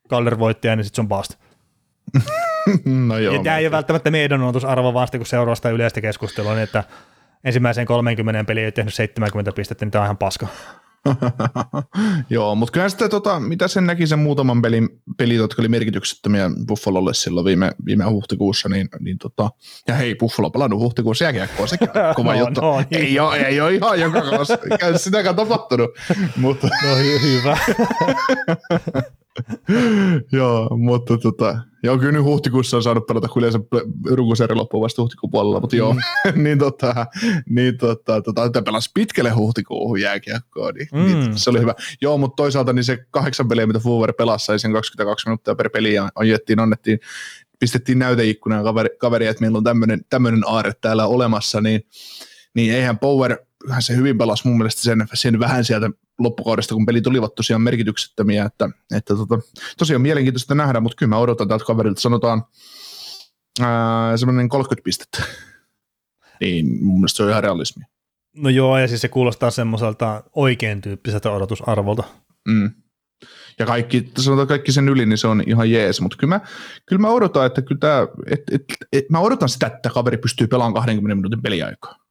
Kaller 0.08 0.38
voittaja, 0.38 0.76
niin 0.76 0.84
sitten 0.84 0.96
se 0.96 1.00
on 1.00 1.08
bust. 1.08 1.34
no 3.08 3.18
joo. 3.18 3.34
Ja 3.34 3.42
tämä 3.42 3.58
ei 3.58 3.66
ole 3.66 3.70
välttämättä 3.70 4.10
meidän 4.10 4.42
odotusarvo 4.42 4.94
vasta, 4.94 5.18
kun 5.18 5.26
seuraa 5.26 5.54
sitä 5.54 5.70
yleistä 5.70 6.00
keskustelua, 6.00 6.54
niin 6.54 6.62
että 6.62 6.84
ensimmäiseen 7.44 7.86
30 7.86 8.44
peliä 8.44 8.64
ei 8.64 8.72
tehnyt 8.72 8.94
70 8.94 9.52
pistettä, 9.52 9.84
niin 9.84 9.90
tämä 9.90 10.02
on 10.02 10.06
ihan 10.06 10.16
paska. 10.16 10.46
Joo, 12.30 12.54
mutta 12.54 12.72
kyllä 12.72 12.88
sitten, 12.88 13.10
tota, 13.10 13.40
mitä 13.40 13.68
sen 13.68 13.86
näki 13.86 14.06
sen 14.06 14.18
muutaman 14.18 14.62
pelin, 14.62 14.88
peli, 15.16 15.34
jotka 15.34 15.62
oli 15.62 15.68
merkityksettömiä 15.68 16.50
Buffalolle 16.68 17.14
silloin 17.14 17.44
viime, 17.44 17.72
viime 17.86 18.04
huhtikuussa, 18.04 18.68
niin, 18.68 18.88
niin 19.00 19.18
tota, 19.18 19.50
ja 19.88 19.94
hei, 19.94 20.14
Buffalo 20.14 20.50
pelannut 20.50 20.80
huhtikuussa 20.80 21.24
jääkiekkoa, 21.24 21.66
sekin 21.66 21.88
on 21.88 22.14
kova 22.16 22.34
no, 22.34 22.40
juttu. 22.40 22.60
No, 22.60 22.78
niin. 22.78 23.02
ei, 23.04 23.20
ole, 23.20 23.36
ei 23.36 23.60
ole 23.60 23.74
ihan 23.74 24.00
joka 24.00 24.22
kanssa, 24.22 24.58
sitäkään 24.96 25.36
tapahtunut. 25.36 25.90
mutta. 26.36 26.68
No 26.82 26.96
hyvä. 27.22 27.58
joo, 30.32 30.76
mutta 30.76 31.18
tota, 31.18 31.58
joo, 31.82 31.98
kyllä 31.98 32.12
nyt 32.12 32.22
huhtikuussa 32.22 32.76
on 32.76 32.82
saanut 32.82 33.06
pelata, 33.06 33.28
kun 33.28 33.40
yleensä 33.40 33.60
runkosarja 34.10 34.56
loppuu 34.56 34.80
vasta 34.80 35.02
huhtikuun 35.02 35.30
puolella, 35.30 35.60
mutta 35.60 35.76
joo, 35.76 35.92
mm. 35.92 36.00
niin, 36.44 36.58
tota, 36.58 37.06
niin 37.48 37.78
tota, 37.78 38.22
tota, 38.22 38.62
pelasi 38.62 38.90
pitkälle 38.94 39.30
huhtikuuhun 39.30 40.00
jääkiekkoon, 40.00 40.74
niin, 40.74 40.88
niin 40.92 41.16
mm. 41.16 41.20
niin, 41.20 41.38
se 41.38 41.50
oli 41.50 41.60
hyvä. 41.60 41.74
Joo, 42.00 42.18
mutta 42.18 42.36
toisaalta 42.36 42.72
niin 42.72 42.84
se 42.84 42.98
kahdeksan 43.10 43.48
peliä, 43.48 43.66
mitä 43.66 43.78
Foover 43.78 44.12
pelasi, 44.12 44.46
sai 44.46 44.58
sen 44.58 44.72
22 44.72 45.28
minuuttia 45.28 45.54
per 45.54 45.70
peli 45.70 45.94
ja 45.94 46.08
ajettiin, 46.14 46.60
annettiin, 46.60 47.00
pistettiin 47.58 47.98
näyteikkunaan 47.98 48.64
kaveri, 48.64 48.88
kaveri 48.98 49.26
että 49.26 49.40
meillä 49.40 49.58
on 49.58 49.64
tämmöinen 50.10 50.42
aare 50.46 50.72
täällä 50.80 51.06
olemassa, 51.06 51.60
niin, 51.60 51.80
niin 52.54 52.74
eihän 52.74 52.98
Power 52.98 53.47
hän 53.70 53.82
se 53.82 53.96
hyvin 53.96 54.18
pelasi 54.18 54.48
mun 54.48 54.58
mielestä 54.58 54.82
sen, 54.82 55.06
sen 55.14 55.40
vähän 55.40 55.64
sieltä 55.64 55.90
loppukaudesta, 56.18 56.74
kun 56.74 56.86
pelit 56.86 57.06
olivat 57.06 57.34
tosiaan 57.34 57.62
merkityksettömiä, 57.62 58.44
että, 58.44 58.70
että 58.96 59.16
tota, 59.16 59.38
tosiaan 59.78 60.02
mielenkiintoista 60.02 60.54
nähdä, 60.54 60.80
mutta 60.80 60.96
kyllä 60.96 61.10
mä 61.10 61.18
odotan 61.18 61.48
tältä 61.48 61.64
kaverilta, 61.64 62.00
sanotaan 62.00 62.44
ää, 63.60 64.16
semmoinen 64.16 64.48
30 64.48 64.84
pistettä. 64.84 65.22
Niin 66.40 66.84
mun 66.84 67.00
mielestä 67.00 67.16
se 67.16 67.22
on 67.22 67.30
ihan 67.30 67.42
realismi. 67.42 67.84
No 68.36 68.50
joo, 68.50 68.78
ja 68.78 68.88
siis 68.88 69.00
se 69.00 69.08
kuulostaa 69.08 69.50
semmoiselta 69.50 70.22
oikein 70.34 70.80
tyyppiseltä 70.80 71.30
odotusarvolta. 71.30 72.04
Mm. 72.48 72.70
Ja 73.58 73.66
kaikki, 73.66 74.12
sanotaan 74.18 74.48
kaikki 74.48 74.72
sen 74.72 74.88
yli, 74.88 75.06
niin 75.06 75.18
se 75.18 75.26
on 75.26 75.42
ihan 75.46 75.70
jees, 75.70 76.00
mutta 76.00 76.16
kyllä 76.16 76.34
mä, 76.34 76.40
kyllä 76.86 77.00
mä 77.00 77.10
odotan, 77.10 77.46
että 77.46 77.62
kyllä 77.62 77.78
tämä, 77.78 78.06
et, 78.26 78.42
et, 78.52 78.64
et, 78.92 79.10
mä 79.10 79.20
odotan 79.20 79.48
sitä, 79.48 79.66
että 79.66 79.90
kaveri 79.90 80.16
pystyy 80.16 80.46
pelaamaan 80.46 80.74
20 80.74 81.14
minuutin 81.14 81.42
peliaikaa. 81.42 82.07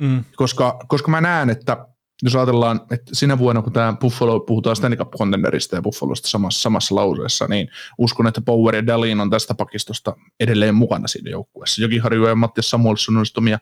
Mm. 0.00 0.24
Koska, 0.36 0.78
koska 0.88 1.10
mä 1.10 1.20
näen, 1.20 1.50
että 1.50 1.86
jos 2.22 2.36
ajatellaan, 2.36 2.80
että 2.90 3.10
sinä 3.14 3.38
vuonna, 3.38 3.62
kun 3.62 3.72
tämä 3.72 3.96
Buffalo, 4.00 4.40
puhutaan 4.40 4.76
Stanley 4.76 4.98
Cup 4.98 5.10
Contenderista 5.10 5.76
ja 5.76 5.82
Buffalosta 5.82 6.28
samassa, 6.28 6.62
samassa 6.62 6.94
lauseessa, 6.94 7.46
niin 7.48 7.68
uskon, 7.98 8.26
että 8.26 8.40
Power 8.40 8.74
ja 8.74 8.86
Dalin 8.86 9.20
on 9.20 9.30
tästä 9.30 9.54
pakistosta 9.54 10.16
edelleen 10.40 10.74
mukana 10.74 11.08
siinä 11.08 11.30
joukkueessa. 11.30 11.82
Jokin 11.82 12.02
Harju 12.02 12.26
ja 12.26 12.34
Mattias 12.34 12.70
Samuelson 12.70 13.16
on 13.16 13.24
omia 13.38 13.58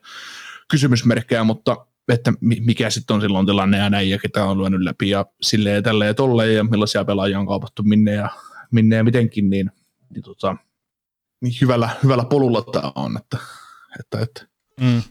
kysymysmerkkejä, 0.71 1.45
mutta 1.45 1.77
että 2.09 2.33
mikä 2.41 2.91
sitten 2.91 3.15
on 3.15 3.21
silloin 3.21 3.47
tilanne 3.47 3.79
ja 3.79 3.91
näin, 3.91 4.11
ja 4.11 4.19
ketä 4.19 4.45
on 4.45 4.59
lyönyt 4.59 4.83
läpi 4.83 5.11
ja 5.11 5.27
silleen 5.43 5.77
ja 5.77 5.83
tälleen 5.83 6.09
ja 6.09 6.15
tolleen, 6.15 6.55
ja 6.55 6.65
millaisia 6.65 7.05
pelaajia 7.05 7.39
on 7.39 7.47
kaupattu 7.47 7.83
minne 7.83 8.13
ja, 8.13 8.29
minne 8.71 8.97
ja 8.97 9.05
mitenkin, 9.05 9.51
niin, 9.51 9.71
niin, 10.15 10.23
tota, 10.23 10.57
niin 11.41 11.55
hyvällä, 11.61 11.91
hyvällä 12.03 12.25
polulla 12.25 12.63
tämä 12.63 12.93
on, 12.95 13.17
että, 13.17 13.39
että, 14.01 14.21
että 14.21 14.47
mm. 14.81 15.03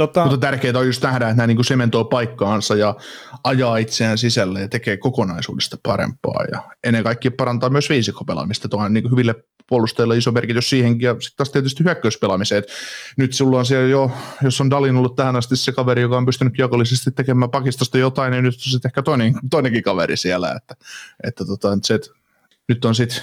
Tota... 0.00 0.22
Mutta 0.22 0.38
tärkeää 0.38 0.78
on 0.78 0.86
just 0.86 1.02
nähdä, 1.02 1.28
että 1.28 1.36
nämä 1.36 1.46
niin 1.46 1.64
sementoi 1.64 2.04
paikkaansa 2.04 2.76
ja 2.76 2.94
ajaa 3.44 3.76
itseään 3.76 4.18
sisälle 4.18 4.60
ja 4.60 4.68
tekee 4.68 4.96
kokonaisuudesta 4.96 5.76
parempaa. 5.82 6.44
Ja 6.52 6.62
ennen 6.84 7.02
kaikkea 7.02 7.30
parantaa 7.30 7.70
myös 7.70 7.90
viisikkopelaamista. 7.90 8.68
Tuo 8.68 8.80
on 8.80 8.92
niin 8.92 9.10
hyville 9.10 9.34
puolustajille 9.68 10.16
iso 10.16 10.32
merkitys 10.32 10.70
siihenkin. 10.70 11.06
Ja 11.06 11.12
sitten 11.12 11.36
taas 11.36 11.50
tietysti 11.50 11.84
hyökkäyspelaamiseen. 11.84 12.62
nyt 13.16 13.32
sulla 13.32 13.58
on 13.58 13.66
siellä 13.66 13.88
jo, 13.88 14.10
jos 14.42 14.60
on 14.60 14.70
Dalin 14.70 14.96
ollut 14.96 15.16
tähän 15.16 15.36
asti 15.36 15.56
se 15.56 15.72
kaveri, 15.72 16.02
joka 16.02 16.16
on 16.16 16.26
pystynyt 16.26 16.58
jakollisesti 16.58 17.10
tekemään 17.10 17.50
pakistosta 17.50 17.98
jotain, 17.98 18.30
niin 18.30 18.44
nyt 18.44 18.54
on 18.54 18.72
sitten 18.72 18.88
ehkä 18.88 19.02
toinen, 19.02 19.34
toinenkin 19.50 19.82
kaveri 19.82 20.16
siellä. 20.16 20.52
Että, 20.56 20.74
että 21.24 21.44
tota, 21.44 21.78
se, 21.82 21.94
että 21.94 22.08
nyt 22.68 22.84
on 22.84 22.94
sitten 22.94 23.22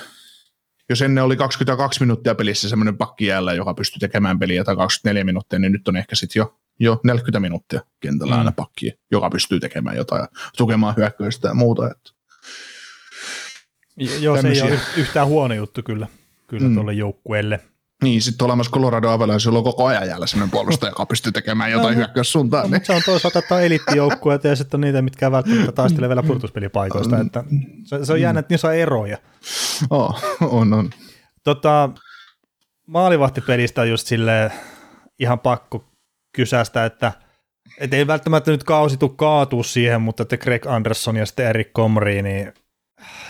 jos 0.90 1.02
ennen 1.02 1.24
oli 1.24 1.36
22 1.36 2.00
minuuttia 2.00 2.36
pelissä 2.36 2.70
semmoinen 2.70 2.98
pakki 2.98 3.26
jäällä, 3.26 3.54
joka 3.54 3.74
pystyi 3.74 4.00
tekemään 4.00 4.40
peliä 4.40 4.64
tai 4.64 4.76
24 4.76 5.24
minuuttia, 5.24 5.60
niin 5.60 5.72
nyt 5.72 5.88
on 5.88 5.98
ehkä 5.98 6.16
sitten 6.16 6.40
jo 6.40 6.60
jo 6.80 7.00
40 7.04 7.40
minuuttia 7.40 7.82
kentällä 8.00 8.34
mm. 8.34 8.40
aina 8.40 8.52
pakki, 8.52 8.94
joka 9.12 9.30
pystyy 9.30 9.60
tekemään 9.60 9.98
jotain 9.98 10.20
ja 10.22 10.28
tukemaan 10.58 10.96
hyökkäystä 10.98 11.48
ja 11.48 11.54
muuta. 11.54 11.92
Että. 11.92 12.12
Joo, 14.20 14.36
Tämmöisiä. 14.36 14.64
se 14.64 14.68
ei 14.68 14.74
ole 14.74 14.82
yhtään 14.98 15.28
huono 15.28 15.54
juttu 15.54 15.84
kyllä, 15.84 16.08
kyllä 16.48 16.68
mm. 16.70 16.76
tuolle 16.76 16.94
joukkueelle. 16.94 17.60
Niin, 18.04 18.22
sitten 18.22 18.46
olemassa 18.46 18.72
Colorado 18.72 19.10
Avalanche, 19.10 19.50
on 19.50 19.64
koko 19.64 19.86
ajan 19.86 20.08
jäällä 20.08 20.28
sellainen 20.28 20.52
puolustaja, 20.52 20.90
joka 20.90 21.06
pystyy 21.06 21.32
tekemään 21.32 21.72
jotain 21.72 21.94
no, 21.94 21.98
hyökkäyssuuntaan. 21.98 22.64
No, 22.64 22.78
niin. 22.78 22.86
Se 22.86 22.94
on 22.94 23.02
toisaalta 23.06 23.40
että 23.40 23.56
on 23.56 23.64
eliittijoukkueita 23.64 24.48
ja 24.48 24.56
sitten 24.56 24.78
on 24.78 24.82
niitä, 24.82 25.02
mitkä 25.02 25.32
välttämättä 25.32 25.72
taistelee 25.72 26.10
vielä 26.10 26.24
purtuspelipaikoista. 26.24 27.20
Että 27.20 27.44
se, 27.84 28.06
se 28.06 28.14
on 28.14 28.22
jännä, 28.22 28.40
että 28.40 28.54
niissä 28.54 28.68
on 28.68 28.76
eroja. 28.76 29.18
Oh, 29.90 30.24
on, 30.42 30.74
on. 30.74 30.90
Tota, 31.44 31.90
maalivahtipelistä 32.88 33.82
on 33.82 33.90
just 33.90 34.08
silleen 34.08 34.52
ihan 35.20 35.40
pakko 35.40 35.86
kysästä, 36.38 36.86
että 36.86 37.12
et 37.80 37.94
ei 37.94 38.08
välttämättä 38.08 38.52
nyt 38.52 38.64
kausi 38.64 38.98
tule 38.98 39.12
kaatua 39.16 39.64
siihen, 39.64 40.02
mutta 40.02 40.24
että 40.24 40.38
Greg 40.38 40.68
Anderson 40.68 41.16
ja 41.16 41.26
sitten 41.26 41.48
Erik 41.48 41.74
Komri, 41.74 42.22
niin 42.22 42.54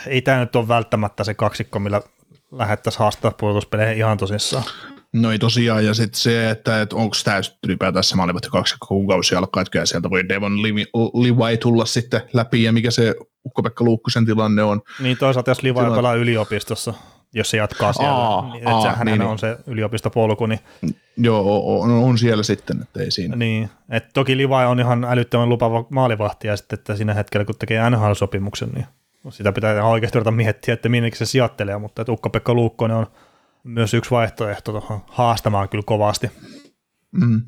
ei 0.08 0.22
tämä 0.22 0.40
nyt 0.40 0.56
ole 0.56 0.68
välttämättä 0.68 1.24
se 1.24 1.34
kaksikko, 1.34 1.80
millä 1.80 2.02
lähettäisiin 2.52 3.00
haastaa 3.00 3.32
puolustuspeleihin 3.32 3.98
ihan 3.98 4.18
tosissaan. 4.18 4.64
No 5.14 5.32
ei 5.32 5.40
tosiaan, 5.40 5.86
ja 5.86 5.94
sitten 5.94 6.20
se, 6.20 6.50
että, 6.50 6.82
että 6.82 6.96
onko 6.96 7.16
tämä 7.24 7.42
ylipäätään 7.68 8.04
se 8.04 8.16
maalivat 8.16 8.48
kaksi 8.52 8.76
kuukausia 8.88 9.38
alkaa, 9.38 9.62
että 9.62 9.86
sieltä 9.86 10.10
voi 10.10 10.30
Devon 10.30 10.64
Levi 10.64 11.58
tulla 11.58 11.86
sitten 11.86 12.22
läpi, 12.34 12.64
ja 12.64 12.74
mikä 12.74 12.92
se 12.92 13.16
Ukko-Pekka 13.46 13.84
Luukkusen 13.84 14.26
tilanne 14.26 14.64
on. 14.64 14.82
Niin 15.00 15.18
toisaalta, 15.18 15.52
jos 15.52 15.58
Tilanne... 15.58 15.96
pelaa 15.96 16.14
yliopistossa, 16.14 16.94
jos 17.34 17.50
se 17.50 17.58
jatkaa 17.58 17.94
siellä, 17.94 18.14
aa, 18.14 18.54
niin, 18.54 18.68
aa, 18.68 18.92
että 18.92 19.06
niin, 19.06 19.22
on 19.22 19.28
niin. 19.28 19.40
se 19.40 19.58
yliopistopolku. 19.68 20.46
Niin... 20.46 20.60
Joo, 21.18 21.82
on, 21.82 21.92
on, 21.92 22.18
siellä 22.18 22.44
sitten, 22.44 22.82
että 22.82 23.00
ei 23.00 23.12
siinä. 23.12 23.36
Niin, 23.36 23.70
että 23.90 24.10
toki 24.14 24.38
Levi 24.38 24.66
on 24.68 24.80
ihan 24.80 25.04
älyttömän 25.04 25.50
lupava 25.50 25.86
maalivahti, 25.90 26.48
ja 26.48 26.58
sitten 26.58 26.80
että 26.80 26.96
siinä 26.96 27.14
hetkellä, 27.14 27.46
kun 27.46 27.56
tekee 27.60 27.90
NHL-sopimuksen, 27.90 28.70
niin 28.74 28.86
sitä 29.30 29.52
pitää 29.52 29.74
ihan 29.74 29.92
oikeasti 29.92 30.18
ruveta 30.18 30.32
miettiä, 30.32 30.74
että 30.74 30.90
minne 30.90 31.12
se 31.14 31.26
sijoittelee, 31.26 31.78
mutta 31.78 32.02
että 32.02 32.12
Ukko-Pekka 32.12 32.54
Luukkonen 32.54 32.98
on 32.98 33.08
myös 33.64 33.94
yksi 33.94 34.12
vaihtoehto 34.12 34.72
tuohon 34.72 35.02
haastamaan 35.08 35.70
kyllä 35.70 35.84
kovasti. 35.86 36.32
Mm. 37.12 37.42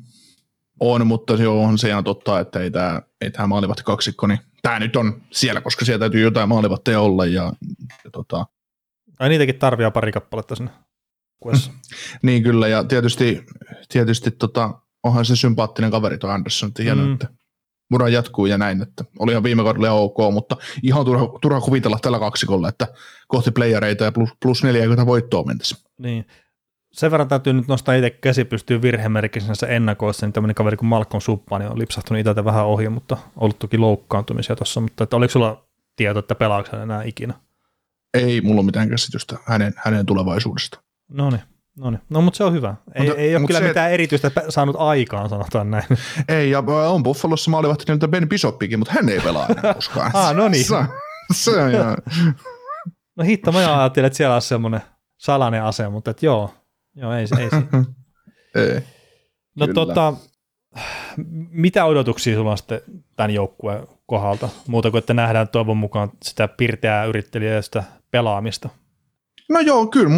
On, 0.80 1.06
mutta 1.06 1.36
se 1.36 1.48
on 1.48 1.78
se 1.78 1.88
ihan 1.88 2.04
totta, 2.04 2.40
että 2.40 2.60
ei 2.60 2.70
tämä, 2.70 3.02
ei 3.20 3.30
tämä 3.30 3.46
maalivahti 3.46 3.82
kaksikko, 3.82 4.26
niin 4.26 4.38
tämä 4.62 4.78
nyt 4.78 4.96
on 4.96 5.22
siellä, 5.30 5.60
koska 5.60 5.84
siellä 5.84 5.98
täytyy 5.98 6.22
jotain 6.22 6.48
maalivahteja 6.48 7.00
olla. 7.00 7.26
Ja, 7.26 7.52
ja 8.04 8.10
tota... 8.12 8.46
Ai 9.20 9.28
niitäkin 9.28 9.58
tarvii 9.58 9.90
pari 9.90 10.12
kappaletta 10.12 10.56
sinne 10.56 10.70
kuessa. 11.40 11.72
niin 12.22 12.42
kyllä, 12.42 12.68
ja 12.68 12.84
tietysti, 12.84 13.44
tietysti 13.92 14.30
tota, 14.30 14.70
onhan 15.02 15.24
se 15.24 15.36
sympaattinen 15.36 15.90
kaveri 15.90 16.18
tuo 16.18 16.30
Anderson, 16.30 16.68
että 16.68 16.82
hieno, 16.82 17.06
mm. 17.06 17.12
että 17.12 17.28
ura 17.94 18.08
jatkuu 18.08 18.46
ja 18.46 18.58
näin, 18.58 18.82
että 18.82 19.04
oli 19.18 19.30
ihan 19.32 19.42
viime 19.42 19.62
kaudella 19.62 19.92
ok, 19.92 20.16
mutta 20.32 20.56
ihan 20.82 21.04
turha, 21.04 21.38
turha 21.42 21.60
kuvitella 21.60 21.98
tällä 22.02 22.18
kaksikolla, 22.18 22.68
että 22.68 22.86
kohti 23.28 23.50
playereita 23.50 24.04
ja 24.04 24.12
plus, 24.12 24.30
plus 24.42 24.62
40 24.62 25.06
voittoa 25.06 25.44
mentäisi. 25.44 25.84
Niin. 25.98 26.26
Sen 26.92 27.10
verran 27.10 27.28
täytyy 27.28 27.52
nyt 27.52 27.68
nostaa 27.68 27.94
itse 27.94 28.10
käsi 28.10 28.44
pystyy 28.44 28.82
virhemerkissä 28.82 29.66
ennakoissa, 29.66 30.26
niin 30.26 30.32
tämmöinen 30.32 30.54
kaveri 30.54 30.76
kuin 30.76 30.88
Malcolm 30.88 31.20
Suppa 31.20 31.58
niin 31.58 31.70
on 31.70 31.78
lipsahtunut 31.78 32.20
itseltä 32.20 32.44
vähän 32.44 32.66
ohi, 32.66 32.88
mutta 32.88 33.16
ollut 33.36 33.58
toki 33.58 33.78
loukkaantumisia 33.78 34.56
tuossa, 34.56 34.80
mutta 34.80 35.04
että 35.04 35.16
oliko 35.16 35.32
sulla 35.32 35.64
tieto, 35.96 36.18
että 36.18 36.34
pelaako 36.34 36.76
enää 36.76 37.02
ikinä? 37.02 37.34
Ei 38.14 38.40
mulla 38.40 38.62
mitään 38.62 38.88
käsitystä 38.88 39.36
hänen, 39.44 39.74
hänen 39.76 40.06
tulevaisuudesta. 40.06 40.80
No 41.08 41.30
niin. 41.30 41.42
No 41.76 41.90
niin, 41.90 42.00
no 42.10 42.20
mutta 42.20 42.36
se 42.36 42.44
on 42.44 42.52
hyvä. 42.52 42.74
Ei, 42.94 43.06
mutta, 43.06 43.20
ei 43.20 43.36
ole 43.36 43.46
kyllä 43.46 43.60
se, 43.60 43.68
mitään 43.68 43.92
erityistä 43.92 44.30
saanut 44.48 44.76
aikaan, 44.78 45.28
sanotaan 45.28 45.70
näin. 45.70 45.84
Ei, 46.28 46.50
ja 46.50 46.62
on 46.88 47.02
Buffalossa 47.02 47.50
maalivahti 47.50 47.84
nimeltä 47.86 48.08
Ben 48.08 48.28
Bishoppikin, 48.28 48.78
mutta 48.78 48.94
hän 48.94 49.08
ei 49.08 49.20
pelaa 49.20 49.46
enää 49.46 49.74
koskaan. 49.74 50.10
ah, 50.16 50.34
no 50.34 50.48
niin. 50.48 50.64
Se, 50.68 50.74
se 51.32 51.50
on 51.50 51.70
ihan... 51.70 51.96
No 53.16 53.24
hitto, 53.24 53.52
mä 53.52 53.80
ajattelin, 53.80 54.06
että 54.06 54.16
siellä 54.16 54.34
on 54.34 54.42
semmoinen 54.42 54.80
salainen 55.18 55.64
ase, 55.64 55.88
mutta 55.88 56.10
että 56.10 56.26
joo, 56.26 56.54
joo 56.96 57.12
ei, 57.12 57.26
ei, 57.38 57.48
ei. 58.54 58.62
ei 58.74 58.80
No 59.56 59.66
kyllä. 59.66 59.74
tota, 59.74 60.14
mitä 61.50 61.84
odotuksia 61.84 62.36
sulla 62.36 62.50
on 62.50 62.58
sitten 62.58 62.80
tämän 63.16 63.30
joukkueen 63.30 63.86
kohdalta, 64.06 64.48
muuta 64.66 64.90
kuin 64.90 64.98
että 64.98 65.14
nähdään 65.14 65.48
toivon 65.48 65.76
mukaan 65.76 66.10
sitä 66.22 66.48
pirteää 66.48 67.04
yrittelijästä 67.04 67.84
pelaamista? 68.10 68.68
No 69.48 69.60
joo, 69.60 69.86
kyllä. 69.86 70.10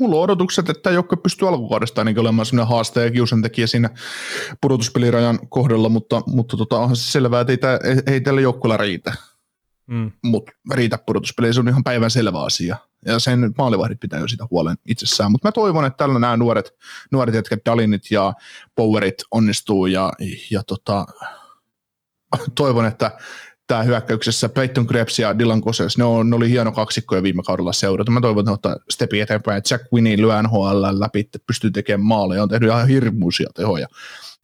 Mulla 0.00 0.16
on 0.16 0.22
odotukset, 0.22 0.68
että 0.68 0.90
joukko 0.90 1.16
pystyy 1.16 1.48
alkukaudesta 1.48 2.00
ainakin 2.00 2.20
olemaan 2.20 2.46
sellainen 2.46 2.68
haaste 2.68 3.04
ja 3.04 3.10
kiusantekijä 3.10 3.66
siinä 3.66 3.90
pudotuspelirajan 4.60 5.38
kohdalla, 5.48 5.88
mutta, 5.88 6.22
mutta 6.26 6.56
tota, 6.56 6.78
onhan 6.78 6.96
se 6.96 7.10
selvää, 7.10 7.40
että 7.40 7.52
ei, 7.52 7.56
tää, 7.56 7.78
ei, 7.84 8.14
ei 8.14 8.20
tällä 8.20 8.40
joukkueella 8.40 8.76
riitä. 8.76 9.12
Mm. 9.86 10.12
Mutta 10.24 10.52
riitä 10.72 10.98
pudotuspeliä, 11.06 11.52
se 11.52 11.60
on 11.60 11.68
ihan 11.68 11.84
päivän 11.84 12.10
selvä 12.10 12.42
asia. 12.42 12.76
Ja 13.06 13.18
sen 13.18 13.52
maalivahdit 13.58 14.00
pitää 14.00 14.20
jo 14.20 14.28
sitä 14.28 14.46
huolen 14.50 14.76
itsessään. 14.88 15.32
Mutta 15.32 15.48
mä 15.48 15.52
toivon, 15.52 15.84
että 15.84 15.96
tällä 15.96 16.18
nämä 16.18 16.36
nuoret, 16.36 16.74
nuoret 17.12 17.34
jätkät, 17.34 17.60
Dalinit 17.66 18.10
ja 18.10 18.32
Powerit 18.74 19.14
onnistuu 19.30 19.86
ja, 19.86 20.12
ja 20.50 20.62
tota, 20.62 21.06
toivon, 22.54 22.86
että 22.86 23.18
tämä 23.68 23.82
hyökkäyksessä 23.82 24.48
Peyton 24.48 24.86
Krebs 24.86 25.18
ja 25.18 25.38
Dylan 25.38 25.60
Koses, 25.60 25.98
ne, 25.98 26.04
on, 26.04 26.30
ne 26.30 26.36
oli 26.36 26.50
hieno 26.50 26.72
kaksikko 26.72 27.16
jo 27.16 27.22
viime 27.22 27.42
kaudella 27.42 27.72
seurata. 27.72 28.10
Mä 28.10 28.20
toivon, 28.20 28.40
että 28.40 28.52
ottaa 28.52 28.76
stepi 28.90 29.20
eteenpäin. 29.20 29.62
Jack 29.70 29.84
Winnie 29.92 30.16
lyö 30.16 30.42
NHL 30.42 30.82
läpi, 30.90 31.20
että 31.20 31.38
pystyy 31.46 31.70
tekemään 31.70 32.06
maaleja, 32.06 32.42
on 32.42 32.48
tehnyt 32.48 32.70
ihan 32.70 32.88
hirmuisia 32.88 33.50
tehoja 33.54 33.88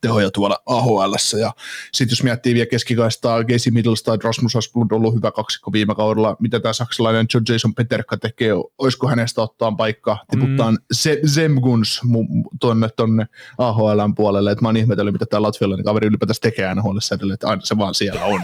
tehoja 0.05 0.31
tuolla 0.31 0.59
AHL. 0.67 1.15
Ja 1.41 1.53
sitten 1.93 2.13
jos 2.13 2.23
miettii 2.23 2.55
vielä 2.55 2.67
keskikaistaa, 2.67 3.45
Casey 3.45 3.73
Middlestad, 3.73 4.21
Rasmus 4.25 4.57
Asplund 4.57 4.91
on 4.91 4.97
ollut 4.97 5.15
hyvä 5.15 5.31
kaksikko 5.31 5.73
viime 5.73 5.95
kaudella. 5.95 6.37
Mitä 6.41 6.61
tämä 6.61 6.73
saksalainen 6.73 7.27
John 7.35 7.45
Jason 7.49 7.75
Peterka 7.75 8.17
tekee? 8.17 8.53
Olisiko 8.79 9.09
hänestä 9.09 9.43
ottaa 9.43 9.73
paikka? 9.73 10.19
Tiputtaa 10.31 10.71
mm. 10.71 10.79
Zemguns 11.27 12.01
tuonne, 12.61 12.89
tuonne 12.97 13.27
AHLn 13.59 14.15
puolelle. 14.15 14.53
Et 14.53 14.61
mä 14.61 14.69
oon 14.69 14.77
ihmetellyt, 14.77 15.13
mitä 15.13 15.27
tämä 15.27 15.43
latvialainen 15.43 15.85
kaveri 15.85 16.07
ylipäätänsä 16.07 16.41
tekee 16.41 16.75
NHL 16.75 16.99
edelleen, 17.15 17.35
että 17.35 17.49
aina 17.49 17.63
se 17.65 17.79
vaan 17.79 17.95
siellä 17.95 18.25
on. 18.25 18.41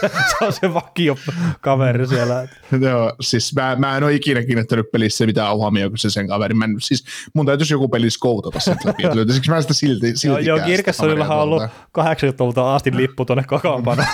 se, 0.00 0.10
se, 0.38 0.44
on 0.44 0.52
se 0.52 0.74
vakio 0.74 1.16
kaveri 1.60 2.06
siellä. 2.06 2.48
Joo, 2.80 3.16
siis 3.20 3.54
mä, 3.54 3.76
mä 3.76 3.96
en 3.96 4.04
ole 4.04 4.14
ikinä 4.14 4.42
kiinnittänyt 4.42 4.90
pelissä 4.92 5.26
mitään 5.26 5.48
auhamia 5.48 5.88
kuin 5.88 5.98
se 5.98 6.10
sen 6.10 6.28
kaveri. 6.28 6.54
Mä 6.54 6.64
en, 6.64 6.76
siis 6.78 7.04
mun 7.34 7.46
täytyisi 7.46 7.74
joku 7.74 7.88
peli 7.88 8.10
skoutata 8.10 8.60
sen 8.60 8.76
läpi, 8.84 9.02
löytäisikö 9.16 9.50
mä 9.50 9.62
sitä 9.62 9.74
silti, 9.74 10.16
silti 10.16 10.46
joo, 10.46 10.58
Kirkessonillahan 10.70 11.36
on 11.36 11.42
ollut 11.42 11.62
80-luvulta 11.98 12.74
asti 12.74 12.96
lippu 12.96 13.24
tuonne 13.24 13.44
kokoonpanoon. 13.46 14.08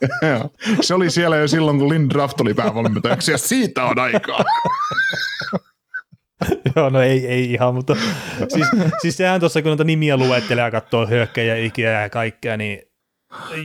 se 0.80 0.94
oli 0.94 1.10
siellä 1.10 1.36
jo 1.36 1.48
silloin, 1.48 1.78
kun 1.78 1.88
Lindraft 1.88 2.40
oli 2.40 2.54
päävalmentajaksi, 2.54 3.32
ja 3.32 3.38
siitä 3.38 3.84
on 3.84 3.98
aikaa. 3.98 4.44
Joo, 6.76 6.90
no 6.90 7.00
ei, 7.00 7.26
ei 7.26 7.52
ihan, 7.52 7.74
mutta 7.74 7.96
siis, 8.48 8.66
siis 9.02 9.16
sehän 9.16 9.40
tuossa, 9.40 9.62
kun 9.62 9.68
noita 9.68 9.84
nimiä 9.84 10.16
luettelee 10.16 10.64
ja 10.64 10.70
katsoo 10.70 11.06
hyökkäjä, 11.06 11.56
ikiä 11.56 12.02
ja 12.02 12.10
kaikkea, 12.10 12.56
niin 12.56 12.91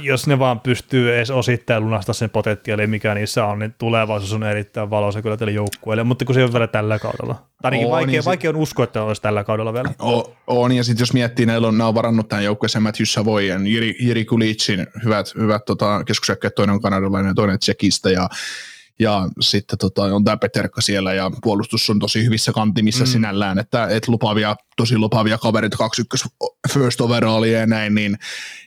jos 0.01 0.27
ne 0.27 0.39
vaan 0.39 0.59
pystyy 0.59 1.15
edes 1.15 1.31
osittain 1.31 1.83
lunastaa 1.83 2.13
sen 2.13 2.29
potentiaali, 2.29 2.87
mikä 2.87 3.13
niissä 3.13 3.45
on, 3.45 3.59
niin 3.59 3.75
tulevaisuus 3.77 4.33
on 4.33 4.43
erittäin 4.43 4.89
valoisa 4.89 5.21
kyllä 5.21 5.37
tälle 5.37 5.51
joukkueelle, 5.51 6.03
mutta 6.03 6.25
kun 6.25 6.35
se 6.35 6.43
on 6.43 6.53
vielä 6.53 6.67
tällä 6.67 6.99
kaudella. 6.99 7.47
Tai 7.61 7.71
ainakin 7.71 7.89
vaikea, 7.89 8.07
niin 8.07 8.25
vaikea 8.25 8.49
on 8.49 8.55
uskoa, 8.55 8.83
että 8.83 9.03
olisi 9.03 9.21
tällä 9.21 9.43
kaudella 9.43 9.73
vielä. 9.73 9.93
On, 9.99 10.23
on 10.47 10.71
ja 10.71 10.83
sitten 10.83 11.01
jos 11.01 11.13
miettii, 11.13 11.45
näillä 11.45 11.67
on, 11.67 11.77
nämä 11.77 11.87
on 11.87 11.95
varannut 11.95 12.27
tämän 12.27 12.43
joukkueeseen 12.43 12.83
Matthew 12.83 13.05
Savoyen, 13.05 13.67
Jiri, 13.67 13.95
Jiri 13.99 14.25
Kulicin, 14.25 14.87
hyvät, 15.03 15.35
hyvät 15.35 15.65
tota, 15.65 16.03
keskusjäkkäät, 16.03 16.55
toinen 16.55 16.73
on 16.73 16.81
kanadalainen 16.81 17.29
ja 17.29 17.35
toinen 17.35 17.59
Tsekistä, 17.59 18.09
ja 18.09 18.29
ja 18.99 19.29
sitten 19.39 19.79
tota, 19.79 20.03
on 20.03 20.23
tämä 20.23 20.37
Peterka 20.37 20.81
siellä 20.81 21.13
ja 21.13 21.31
puolustus 21.43 21.89
on 21.89 21.99
tosi 21.99 22.25
hyvissä 22.25 22.51
kantimissa 22.51 23.03
mm. 23.03 23.07
sinällään, 23.07 23.59
että 23.59 23.87
et 23.87 24.07
lupaavia, 24.07 24.55
tosi 24.77 24.97
lupaavia 24.97 25.37
kavereita, 25.37 25.77
kaksi 25.77 26.01
ykkös 26.01 26.25
first 26.73 27.01
overallia 27.01 27.59
ja 27.59 27.67
näin, 27.67 27.95
niin 27.95 28.17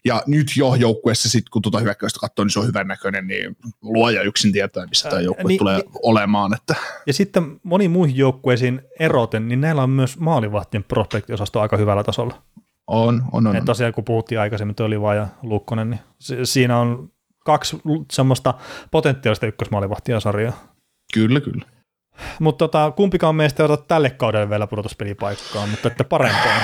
ja 0.05 0.23
nyt 0.27 0.47
jo 0.57 0.75
joukkueessa 0.75 1.29
sitten 1.29 1.51
kun 1.51 1.63
tuota 1.63 1.79
hyökkäystä 1.79 2.21
katsoo, 2.21 2.45
niin 2.45 2.53
se 2.53 2.61
on 2.61 2.67
hyvän 2.67 2.89
näköinen, 2.89 3.27
niin 3.27 3.57
luoja 3.83 4.23
yksin 4.23 4.53
tietää, 4.53 4.87
missä 4.87 5.09
tämä 5.09 5.23
joukkue 5.23 5.49
niin, 5.49 5.59
tulee 5.59 5.77
niin, 5.77 5.91
olemaan. 6.03 6.55
Että. 6.55 6.75
Ja 7.07 7.13
sitten 7.13 7.61
moni 7.63 7.89
muihin 7.89 8.17
joukkueisiin 8.17 8.83
eroten, 8.99 9.49
niin 9.49 9.61
näillä 9.61 9.83
on 9.83 9.91
myös 9.91 10.19
maalivahtien 10.19 10.85
prospektiosasto 10.85 11.61
aika 11.61 11.77
hyvällä 11.77 12.05
tasolla. 12.05 12.43
On, 12.87 13.23
on, 13.33 13.47
on. 13.47 13.57
Et 13.57 13.65
tosiaan 13.65 13.93
kun 13.93 14.05
puhuttiin 14.05 14.41
aikaisemmin, 14.41 14.77
oli 14.81 15.17
ja 15.17 15.29
Lukkonen, 15.43 15.91
niin 15.91 16.01
siinä 16.47 16.79
on 16.79 17.11
kaksi 17.51 17.81
semmoista 18.13 18.55
potentiaalista 18.91 19.47
ykkösmaalivahtia 19.47 20.21
sarjaa. 20.21 20.53
Kyllä, 21.15 21.41
kyllä. 21.41 21.65
Mutta 22.41 22.59
tota, 22.59 22.91
kumpikaan 22.91 23.35
meistä 23.35 23.63
ei 23.63 23.65
ota 23.65 23.85
tälle 23.89 24.11
kaudelle 24.11 24.51
vielä 24.51 24.67
pudotuspelipaikkaa, 24.67 25.67
mutta 25.67 25.89
että 25.89 26.05
parempaa. 26.05 26.61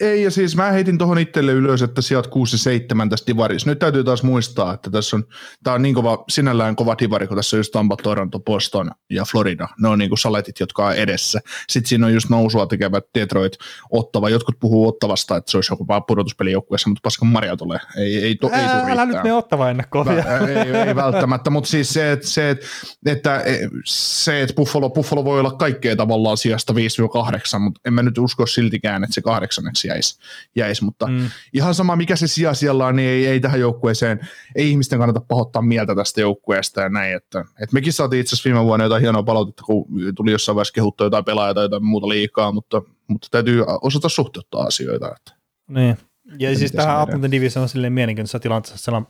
Ei, 0.00 0.22
ja 0.22 0.30
siis 0.30 0.56
mä 0.56 0.70
heitin 0.70 0.98
tuohon 0.98 1.18
itselle 1.18 1.52
ylös, 1.52 1.82
että 1.82 2.02
sijat 2.02 2.26
6 2.26 2.54
ja 2.54 2.58
7 2.58 3.08
tässä 3.08 3.26
divarissa. 3.26 3.70
Nyt 3.70 3.78
täytyy 3.78 4.04
taas 4.04 4.22
muistaa, 4.22 4.74
että 4.74 4.90
tässä 4.90 5.16
on, 5.16 5.24
tää 5.64 5.74
on 5.74 5.82
niin 5.82 5.94
kova, 5.94 6.24
sinällään 6.28 6.76
kova 6.76 6.96
divari, 6.98 7.26
kun 7.26 7.36
tässä 7.36 7.56
on 7.56 7.58
just 7.58 7.72
Tampa, 7.72 7.96
Toronto, 7.96 8.40
Boston 8.40 8.90
ja 9.10 9.24
Florida. 9.24 9.68
Ne 9.80 9.88
on 9.88 9.98
niin 9.98 10.10
kuin 10.10 10.18
saletit, 10.18 10.60
jotka 10.60 10.86
on 10.86 10.94
edessä. 10.94 11.40
Sitten 11.68 11.88
siinä 11.88 12.06
on 12.06 12.14
just 12.14 12.30
nousua 12.30 12.66
tekevät 12.66 13.04
Detroit, 13.18 13.52
Ottava. 13.90 14.28
Jotkut 14.28 14.60
puhuu 14.60 14.88
Ottavasta, 14.88 15.36
että 15.36 15.50
se 15.50 15.56
olisi 15.56 15.72
joku 15.72 15.86
pudotuspelijoukkueessa, 16.06 16.88
mutta 16.88 17.00
paskan 17.02 17.28
Maria 17.28 17.56
tulee. 17.56 17.78
Ei, 17.96 18.24
ei, 18.24 18.36
to, 18.36 18.50
ei 18.50 18.64
Älä, 18.64 18.92
älä 18.92 19.06
nyt 19.06 19.22
me 19.24 19.32
Ottava 19.32 19.70
ennakkoon. 19.70 20.08
ei, 20.08 20.88
ei, 20.88 20.94
välttämättä, 20.94 21.50
mutta 21.50 21.70
siis 21.70 21.92
se, 21.92 22.12
että, 22.12 22.26
se, 22.26 22.50
että, 22.50 22.66
että, 23.06 23.42
se, 23.84 24.42
että 24.42 24.54
Buffalo, 24.54 24.90
Buffalo 24.90 25.24
voi 25.24 25.40
olla 25.40 25.52
kaikkea 25.52 25.96
tavallaan 25.96 26.36
sijasta 26.36 26.72
5-8, 26.72 27.58
mutta 27.58 27.80
en 27.84 27.92
mä 27.92 28.02
nyt 28.02 28.18
usko 28.18 28.46
siltikään, 28.46 29.04
että 29.04 29.14
se 29.14 29.20
kahdeksanneksi 29.64 29.88
jäisi, 29.88 30.18
jäisi. 30.56 30.84
mutta 30.84 31.06
mm. 31.06 31.30
ihan 31.52 31.74
sama 31.74 31.96
mikä 31.96 32.16
se 32.16 32.26
sija 32.26 32.54
siellä 32.54 32.86
on, 32.86 32.96
niin 32.96 33.08
ei, 33.08 33.26
ei 33.26 33.40
tähän 33.40 33.60
joukkueeseen, 33.60 34.20
ei 34.54 34.70
ihmisten 34.70 34.98
kannata 34.98 35.20
pahoittaa 35.20 35.62
mieltä 35.62 35.94
tästä 35.94 36.20
joukkueesta 36.20 36.80
ja 36.80 36.88
näin, 36.88 37.16
että, 37.16 37.40
että 37.40 37.74
mekin 37.74 37.92
saatiin 37.92 38.20
itse 38.20 38.34
asiassa 38.34 38.48
viime 38.48 38.64
vuonna 38.64 38.84
jotain 38.84 39.02
hienoa 39.02 39.22
palautetta, 39.22 39.62
kun 39.62 39.86
tuli 40.16 40.32
jossain 40.32 40.56
vaiheessa 40.56 40.74
kehuttua 40.74 41.06
jotain 41.06 41.24
pelaajaa 41.24 41.54
tai 41.54 41.64
jotain 41.64 41.84
muuta 41.84 42.08
liikaa, 42.08 42.52
mutta, 42.52 42.82
mutta 43.06 43.28
täytyy 43.30 43.64
osata 43.82 44.08
suhteuttaa 44.08 44.62
asioita. 44.62 45.14
Että. 45.16 45.32
Niin. 45.68 45.98
Ja 46.38 46.58
siis 46.58 46.72
tähän 46.72 47.00
Atlantin 47.00 47.30
Division 47.30 47.62
on 47.62 47.68
silleen 47.68 47.92
mielenkiintoisessa 47.92 48.40
tilanteessa, 48.40 48.84
siellä 48.84 48.96
on, 48.96 49.06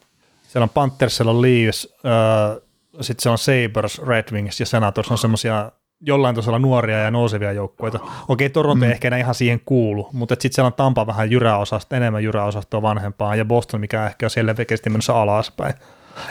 siellä 0.48 0.64
on 0.64 0.70
Panthers, 0.70 1.16
siellä 1.16 1.30
on 1.30 1.42
Leafs, 1.42 1.88
äh, 2.06 2.62
sitten 3.00 3.22
se 3.22 3.30
on 3.30 3.38
Sabres, 3.38 3.98
Red 3.98 4.32
Wings 4.32 4.60
ja 4.60 4.66
Senators 4.66 5.10
on 5.10 5.18
semmoisia 5.18 5.72
jollain 6.06 6.34
tasolla 6.34 6.58
nuoria 6.58 6.98
ja 6.98 7.10
nousevia 7.10 7.52
joukkueita. 7.52 8.00
Okei, 8.28 8.50
Toronto 8.50 8.84
mm. 8.84 8.90
ehkä 8.90 9.08
enää 9.08 9.18
ihan 9.18 9.34
siihen 9.34 9.60
kuulu, 9.64 10.08
mutta 10.12 10.34
sitten 10.34 10.52
siellä 10.52 10.66
on 10.66 10.72
Tampa 10.72 11.06
vähän 11.06 11.30
jyräosasta, 11.30 11.96
enemmän 11.96 12.24
jyräosastoa 12.24 12.82
vanhempaa, 12.82 13.36
ja 13.36 13.44
Boston, 13.44 13.80
mikä 13.80 14.06
ehkä 14.06 14.26
on 14.26 14.30
siellä 14.30 14.56
vekeästi 14.56 14.90
menossa 14.90 15.22
alaspäin. 15.22 15.74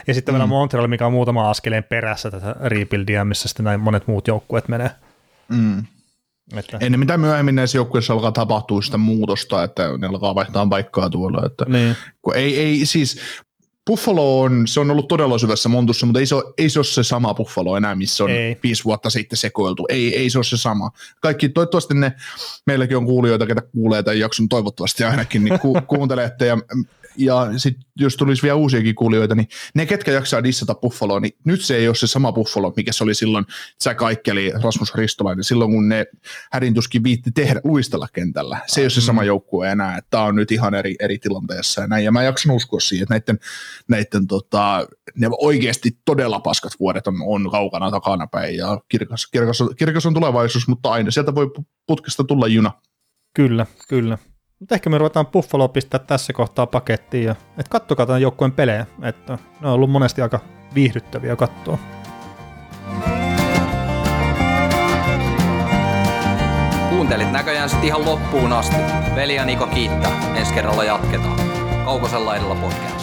Ja 0.08 0.14
sitten 0.14 0.34
mm. 0.34 0.36
meillä 0.36 0.44
on 0.44 0.50
Montreal, 0.50 0.88
mikä 0.88 1.06
on 1.06 1.14
muutama 1.14 1.50
askeleen 1.50 1.84
perässä 1.84 2.32
tätä 2.32 2.56
rebuildia, 2.64 3.26
missä 3.26 3.48
sitten 3.48 3.64
näin 3.64 3.80
monet 3.80 4.08
muut 4.08 4.28
joukkueet 4.28 4.68
menee. 4.68 4.92
Mm. 5.50 5.86
Että. 6.56 6.78
Ennen 6.82 7.00
mitä 7.00 7.18
myöhemmin 7.18 7.56
näissä 7.56 7.78
joukkueissa 7.78 8.14
alkaa 8.14 8.32
tapahtua 8.32 8.82
sitä 8.82 8.98
muutosta, 8.98 9.64
että 9.64 9.98
ne 9.98 10.08
alkaa 10.08 10.36
vaihtaa 10.36 10.68
paikkaa 10.68 11.10
tuolla. 11.10 11.46
Että 11.46 11.66
niin. 11.68 11.96
kun 12.22 12.36
ei, 12.36 12.60
ei, 12.60 12.86
siis 12.86 13.22
Buffalo 13.88 14.42
on, 14.42 14.68
se 14.68 14.80
on 14.80 14.92
ollut 14.92 15.08
todella 15.08 15.38
syvässä 15.38 15.70
montussa, 15.70 16.06
mutta 16.06 16.20
ei 16.20 16.26
se, 16.26 16.36
ole, 16.36 16.54
ei 16.58 16.70
se 16.70 16.80
ole 16.80 16.86
se 16.86 17.04
sama 17.04 17.34
Buffalo 17.34 17.78
enää, 17.78 17.96
missä 17.96 18.24
on 18.24 18.30
ei. 18.30 18.58
viisi 18.64 18.84
vuotta 18.84 19.10
sitten 19.10 19.38
sekoiltu. 19.38 19.86
Ei, 19.90 20.18
ei 20.18 20.30
se 20.30 20.38
ole 20.38 20.44
se 20.44 20.58
sama. 20.58 20.92
Kaikki, 21.20 21.50
toivottavasti 21.50 21.94
ne, 21.94 22.14
meilläkin 22.66 22.98
on 22.98 23.06
kuulijoita, 23.06 23.46
ketä 23.46 23.62
kuulee 23.62 24.04
tämän 24.04 24.20
jakson, 24.20 24.50
toivottavasti 24.50 25.04
ainakin, 25.04 25.44
niin 25.44 25.60
ku, 25.60 25.78
kuuntelette 25.88 26.46
ja 26.46 26.58
ja 27.18 27.50
sitten 27.58 27.84
jos 27.96 28.18
tulisi 28.18 28.44
vielä 28.44 28.56
uusiakin 28.56 28.96
kuulijoita, 28.96 29.36
niin 29.36 29.48
ne, 29.76 29.86
ketkä 29.86 30.12
jaksaa 30.12 30.44
dissata 30.44 30.76
Buffaloa, 30.76 31.20
niin 31.20 31.32
nyt 31.46 31.62
se 31.62 31.76
ei 31.76 31.88
ole 31.88 31.96
se 31.96 32.08
sama 32.08 32.32
Buffalo, 32.32 32.74
mikä 32.76 32.92
se 32.92 33.04
oli 33.04 33.14
silloin 33.14 33.46
Jack 33.86 34.02
Aikkeli, 34.02 34.52
Rasmus 34.64 34.96
Ristolainen, 34.96 35.44
silloin 35.44 35.72
kun 35.72 35.90
ne 35.90 36.06
hädintuskin 36.52 37.04
viitti 37.04 37.32
tehdä, 37.32 37.62
luistella 37.64 38.08
kentällä. 38.14 38.60
Se 38.68 38.82
ei 38.82 38.86
ole 38.86 38.90
se 38.90 39.02
sama 39.02 39.22
mm. 39.22 39.28
joukkue 39.28 39.72
enää, 39.72 39.98
että 39.98 40.10
tämä 40.10 40.24
on 40.24 40.36
nyt 40.36 40.52
ihan 40.52 40.74
eri, 40.74 40.96
eri 41.00 41.18
tilanteessa 41.18 41.82
ja 41.82 41.88
näin. 41.88 42.06
Ja 42.06 42.12
mä 42.12 42.24
jaksan 42.24 42.56
uskoa 42.56 42.80
siihen, 42.80 43.04
että 43.04 43.14
näiden, 43.14 43.40
näiden 43.88 44.28
tota, 44.28 44.88
ne 45.16 45.28
oikeasti 45.32 45.98
todella 46.06 46.40
paskat 46.40 46.74
vuodet 46.80 47.08
on, 47.08 47.16
on 47.22 47.52
kaukana 47.52 47.92
takana 47.92 48.28
päin 48.28 48.58
ja 48.58 48.82
kirkas, 48.90 49.28
kirkas, 49.28 49.64
kirkas 49.78 50.06
on 50.06 50.14
tulevaisuus, 50.14 50.68
mutta 50.68 50.92
aina 50.92 51.12
sieltä 51.12 51.36
voi 51.36 51.52
putkesta 51.88 52.24
tulla 52.24 52.48
juna. 52.48 52.72
Kyllä, 53.36 53.66
kyllä. 53.90 54.18
Mutta 54.64 54.76
ehkä 54.76 54.90
me 54.90 54.98
ruvetaan 54.98 55.28
Buffalo 55.28 55.68
pistää 55.68 56.00
tässä 56.00 56.34
kohtaa 56.34 56.68
pakettiin. 56.68 57.24
Ja, 57.24 57.36
et 57.58 57.68
kattokaa 57.68 58.06
tämän 58.06 58.22
joukkueen 58.22 58.52
pelejä. 58.52 58.86
Että 59.02 59.38
ne 59.62 59.68
on 59.68 59.74
ollut 59.74 59.92
monesti 59.92 60.22
aika 60.22 60.40
viihdyttäviä 60.76 61.36
katsoa. 61.36 61.78
Kuuntelit 66.90 67.32
näköjään 67.32 67.70
sitten 67.70 67.88
ihan 67.88 68.06
loppuun 68.06 68.54
asti. 68.54 68.76
Veli 69.16 69.36
ja 69.36 69.46
Niko 69.46 69.68
kiittää. 69.68 70.36
Ensi 70.36 70.54
kerralla 70.54 70.84
jatketaan. 70.84 71.40
Kaukosella 71.86 72.36
edellä 72.36 72.56
podcast. 72.56 73.03